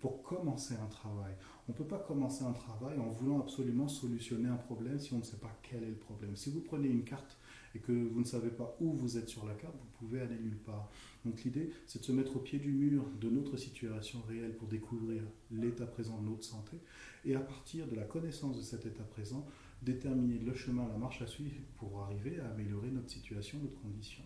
[0.00, 1.32] pour commencer un travail.
[1.66, 5.18] On ne peut pas commencer un travail en voulant absolument solutionner un problème si on
[5.18, 6.36] ne sait pas quel est le problème.
[6.36, 7.38] Si vous prenez une carte
[7.74, 10.38] et que vous ne savez pas où vous êtes sur la carte, vous pouvez aller
[10.38, 10.90] nulle part.
[11.24, 14.68] Donc l'idée, c'est de se mettre au pied du mur de notre situation réelle pour
[14.68, 16.76] découvrir l'état présent de notre santé
[17.24, 19.46] et à partir de la connaissance de cet état présent,
[19.82, 24.22] déterminer le chemin, la marche à suivre pour arriver à améliorer notre situation, notre condition.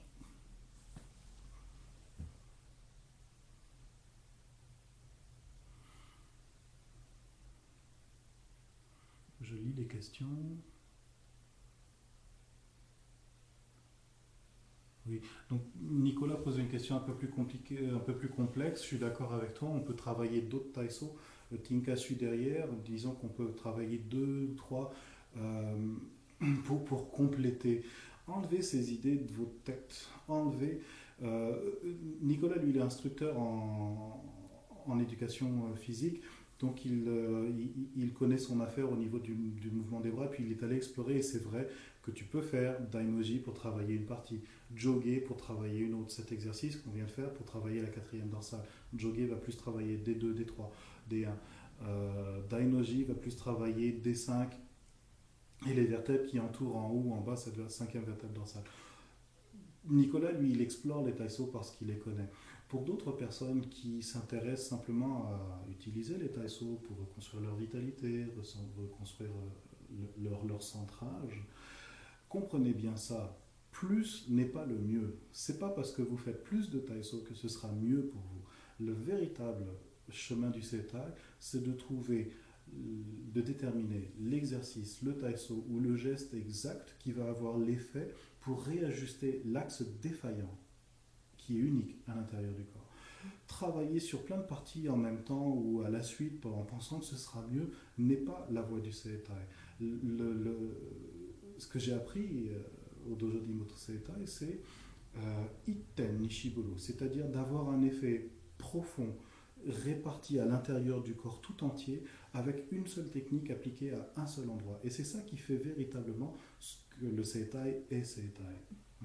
[9.40, 10.26] Je lis les questions.
[15.50, 18.82] Donc Nicolas pose une question un peu plus complexe.
[18.82, 21.14] Je suis d'accord avec toi, on peut travailler d'autres taïsos.
[21.50, 24.92] Le Tinka suit derrière, disons qu'on peut travailler deux, trois
[25.38, 25.94] euh,
[26.64, 27.82] pour, compléter.
[28.26, 30.08] Enlevez ces idées de votre tête.
[30.28, 30.80] Enlevez.
[31.22, 31.56] Euh,
[32.20, 34.22] Nicolas, lui, est instructeur en,
[34.86, 36.20] en éducation physique.
[36.60, 40.44] Donc euh, il, il, connaît son affaire au niveau du, du, mouvement des bras, puis
[40.44, 41.68] il est allé explorer, et c'est vrai
[42.02, 44.40] que tu peux faire daimoji pour travailler une partie,
[44.74, 46.10] jogger pour travailler une autre.
[46.10, 48.64] Cet exercice qu'on vient de faire pour travailler la quatrième dorsale.
[48.96, 50.70] Jogger va plus travailler D2, D3,
[51.10, 51.28] D1.
[51.82, 54.48] Euh, dainoji va plus travailler D5
[55.68, 58.62] et les vertèbres qui entourent en haut ou en bas, c'est la cinquième vertèbre dorsale.
[59.90, 62.28] Nicolas, lui, il explore les taïsos parce qu'il les connaît.
[62.68, 68.26] Pour d'autres personnes qui s'intéressent simplement à utiliser les taïsos pour reconstruire leur vitalité,
[68.76, 71.42] reconstruire euh, leur, leur centrage,
[72.28, 73.36] comprenez bien ça.
[73.70, 75.18] Plus n'est pas le mieux.
[75.32, 78.84] C'est pas parce que vous faites plus de taïso que ce sera mieux pour vous.
[78.84, 79.66] Le véritable
[80.10, 80.98] chemin du setai,
[81.38, 82.32] c'est de trouver,
[82.72, 83.02] euh,
[83.34, 89.42] de déterminer l'exercice, le taïso ou le geste exact qui va avoir l'effet pour réajuster
[89.44, 90.58] l'axe défaillant
[91.36, 92.84] qui est unique à l'intérieur du corps.
[93.46, 97.06] Travailler sur plein de parties en même temps ou à la suite en pensant que
[97.06, 99.32] ce sera mieux n'est pas la voie du Setai.
[99.80, 100.76] Le,
[101.58, 102.50] ce que j'ai appris
[103.10, 104.60] au dojo d'Imoto Setai, c'est
[105.16, 109.14] euh, itten nishiburu, c'est-à-dire d'avoir un effet profond
[109.66, 114.48] réparti à l'intérieur du corps tout entier avec une seule technique appliquée à un seul
[114.48, 114.78] endroit.
[114.84, 118.42] Et c'est ça qui fait véritablement ce que le Seitai est Seitai.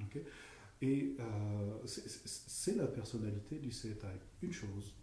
[0.06, 0.24] Okay
[0.84, 4.20] et euh, c'est la personnalité du CETAI.
[4.42, 4.94] Une chose,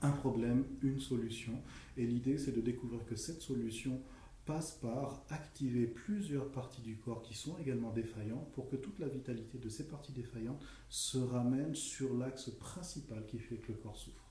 [0.00, 1.60] un problème, une solution.
[1.96, 4.00] Et l'idée, c'est de découvrir que cette solution
[4.44, 9.08] passe par activer plusieurs parties du corps qui sont également défaillantes pour que toute la
[9.08, 13.96] vitalité de ces parties défaillantes se ramène sur l'axe principal qui fait que le corps
[13.96, 14.30] souffre.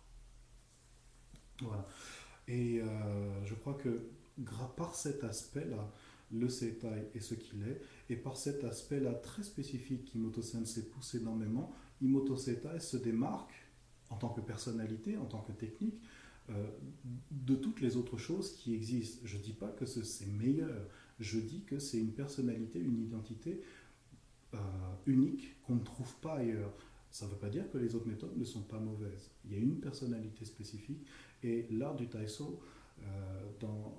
[1.61, 1.87] Voilà.
[2.47, 4.09] Et euh, je crois que
[4.75, 5.91] par cet aspect-là,
[6.31, 11.15] le Seitai est ce qu'il est, et par cet aspect-là très spécifique qu'Imoto Sensei pousse
[11.15, 13.53] énormément, Imoto Seitai se démarque
[14.09, 16.01] en tant que personnalité, en tant que technique,
[17.31, 19.21] de toutes les autres choses qui existent.
[19.23, 20.87] Je ne dis pas que c'est meilleur,
[21.19, 23.61] je dis que c'est une personnalité, une identité
[24.53, 24.57] euh,
[25.05, 26.73] unique qu'on ne trouve pas ailleurs.
[27.09, 29.31] Ça ne veut pas dire que les autres méthodes ne sont pas mauvaises.
[29.45, 31.05] Il y a une personnalité spécifique
[31.43, 32.59] et l'art du Taiso,
[33.01, 33.03] euh,
[33.59, 33.95] dans,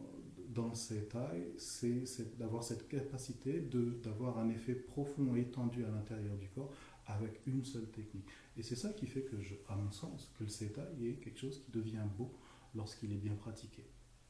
[0.48, 3.68] dans ces tailles, c'est d'avoir cette capacité
[4.02, 6.72] d'avoir un effet profond et étendu à l'intérieur du corps
[7.06, 8.26] avec une seule technique.
[8.56, 11.38] Et c'est ça qui fait que, je, à mon sens, que le Seta est quelque
[11.38, 12.32] chose qui devient beau
[12.74, 13.84] lorsqu'il est bien pratiqué.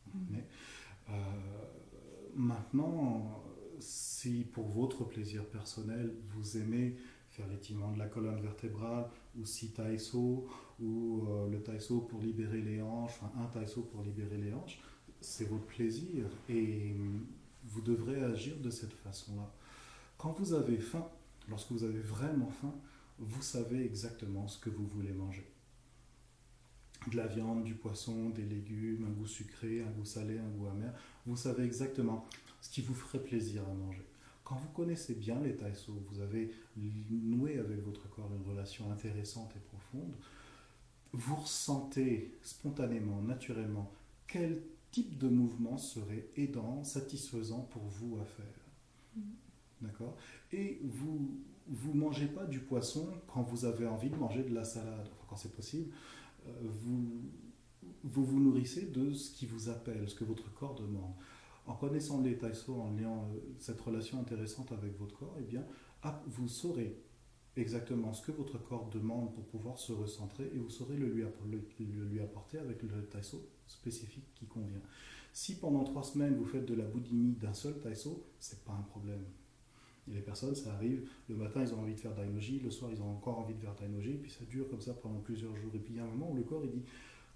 [0.07, 0.19] Mmh.
[0.31, 0.45] Mais
[1.11, 1.13] euh,
[2.35, 3.43] maintenant,
[3.79, 6.97] si pour votre plaisir personnel, vous aimez
[7.31, 10.47] faire l'étirement de la colonne vertébrale, ou si taïso,
[10.81, 14.81] ou euh, le taïso pour libérer les hanches, enfin un taïso pour libérer les hanches,
[15.21, 16.95] c'est votre plaisir et
[17.65, 19.51] vous devrez agir de cette façon-là.
[20.17, 21.09] Quand vous avez faim,
[21.49, 22.75] lorsque vous avez vraiment faim,
[23.19, 25.47] vous savez exactement ce que vous voulez manger.
[27.11, 30.69] De la viande, du poisson, des légumes, un goût sucré, un goût salé, un goût
[30.69, 30.93] amer.
[31.27, 32.27] Vous savez exactement
[32.61, 34.07] ce qui vous ferait plaisir à manger.
[34.43, 39.53] Quand vous connaissez bien les taïsos, vous avez noué avec votre corps une relation intéressante
[39.57, 40.15] et profonde,
[41.13, 43.91] vous ressentez spontanément, naturellement,
[44.27, 49.25] quel type de mouvement serait aidant, satisfaisant pour vous à faire.
[49.81, 50.17] D'accord
[50.53, 54.65] Et vous vous mangez pas du poisson quand vous avez envie de manger de la
[54.65, 55.93] salade, quand c'est possible.
[56.47, 56.51] Euh,
[56.83, 57.23] vous,
[58.03, 61.15] vous vous nourrissez de ce qui vous appelle, ce que votre corps demande.
[61.67, 65.65] En connaissant les taïsos, en liant euh, cette relation intéressante avec votre corps, eh bien,
[66.03, 67.01] ah, vous saurez
[67.57, 71.25] exactement ce que votre corps demande pour pouvoir se recentrer et vous saurez le lui,
[71.49, 74.83] le lui apporter avec le taïso spécifique qui convient.
[75.33, 78.83] Si pendant trois semaines vous faites de la boulimie d'un seul taïso, c'est pas un
[78.83, 79.25] problème.
[80.09, 83.01] Les personnes, ça arrive, le matin ils ont envie de faire dainoji, le soir ils
[83.01, 85.71] ont encore envie de faire dainoji, puis ça dure comme ça pendant plusieurs jours.
[85.75, 86.85] Et puis il y a un moment où le corps il dit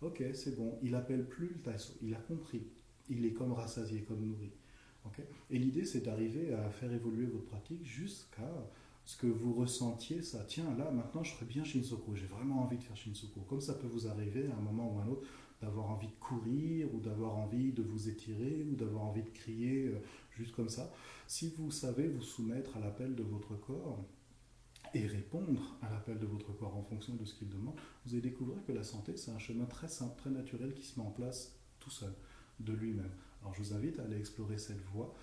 [0.02, 2.62] Ok, c'est bon, il appelle plus le taïso, il a compris,
[3.08, 4.52] il est comme rassasié, comme nourri.
[5.50, 8.52] et l'idée c'est d'arriver à faire évoluer votre pratique jusqu'à
[9.04, 10.44] ce que vous ressentiez ça.
[10.46, 13.40] Tiens, là maintenant je ferai bien Shinsoko, j'ai vraiment envie de faire Shinsoko.
[13.48, 15.26] Comme ça peut vous arriver à un moment ou à un autre
[15.60, 19.88] d'avoir envie de courir ou d'avoir envie de vous étirer ou d'avoir envie de crier
[19.88, 19.98] euh,
[20.30, 20.92] juste comme ça.
[21.26, 24.04] Si vous savez vous soumettre à l'appel de votre corps
[24.94, 27.74] et répondre à l'appel de votre corps en fonction de ce qu'il demande,
[28.06, 30.98] vous allez découvrir que la santé, c'est un chemin très simple, très naturel qui se
[30.98, 32.12] met en place tout seul,
[32.60, 33.10] de lui-même.
[33.42, 35.14] Alors je vous invite à aller explorer cette voie.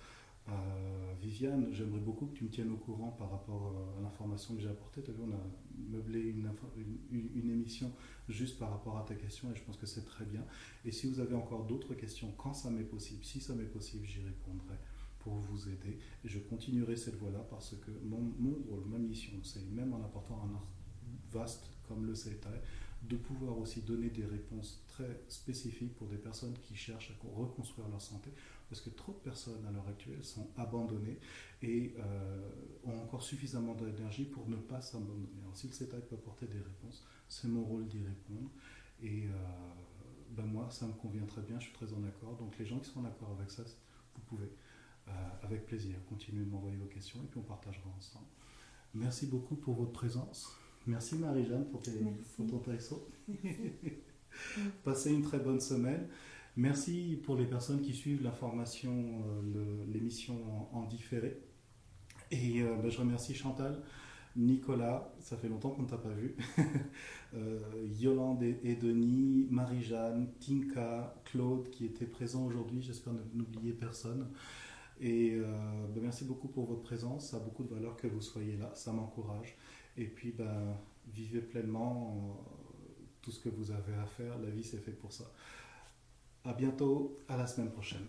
[0.48, 4.60] Euh, Viviane, j'aimerais beaucoup que tu me tiennes au courant par rapport à l'information que
[4.60, 5.02] j'ai apportée.
[5.02, 5.40] Tu as vu, on a
[5.90, 7.92] meublé une, émission
[8.28, 10.44] juste par rapport à ta question et je pense que c'est très bien.
[10.84, 14.06] Et si vous avez encore d'autres questions, quand ça m'est possible, si ça m'est possible,
[14.06, 14.76] j'y répondrai
[15.18, 15.98] pour vous aider.
[16.24, 20.04] Et je continuerai cette voie-là parce que mon, mon, rôle, ma mission, c'est même en
[20.04, 20.66] apportant un art
[21.32, 22.60] vaste comme le CETAI,
[23.02, 27.88] de pouvoir aussi donner des réponses très spécifiques pour des personnes qui cherchent à reconstruire
[27.88, 28.30] leur santé,
[28.68, 31.18] parce que trop de personnes à l'heure actuelle sont abandonnées
[31.62, 32.50] et euh,
[32.84, 35.28] ont encore suffisamment d'énergie pour ne pas s'abandonner.
[35.42, 38.50] Alors si le CETAI peut apporter des réponses, c'est mon rôle d'y répondre.
[39.02, 39.30] Et euh,
[40.30, 42.36] ben moi, ça me convient très bien, je suis très en accord.
[42.36, 44.50] Donc les gens qui sont en accord avec ça, vous pouvez,
[45.08, 45.12] euh,
[45.42, 48.26] avec plaisir, continuer de m'envoyer vos questions et puis on partagera ensemble.
[48.94, 50.56] Merci beaucoup pour votre présence.
[50.86, 51.82] Merci Marie-Jeanne pour,
[52.36, 53.08] pour, ton texto.
[54.84, 56.08] Passez une très bonne semaine.
[56.56, 59.22] Merci pour les personnes qui suivent l'information,
[59.54, 60.36] euh, l'émission
[60.72, 61.38] en, différé.
[62.30, 63.82] Et euh, ben, je remercie Chantal,
[64.36, 66.34] Nicolas, ça fait longtemps qu'on ne t'a pas vu,
[67.34, 67.60] euh,
[68.00, 74.30] Yolande et, Denis, Marie-Jeanne, Tinka, Claude qui étaient présents aujourd'hui, j'espère n'oublier personne.
[74.98, 75.38] Et
[75.94, 78.72] ben, merci beaucoup pour votre présence, ça a beaucoup de valeur que vous soyez là,
[78.74, 79.58] ça m'encourage.
[79.98, 80.74] Et puis, ben,
[81.12, 82.42] vivez pleinement
[83.20, 85.30] tout ce que vous avez à faire, la vie c'est fait pour ça.
[86.46, 88.06] À bientôt, à la semaine prochaine.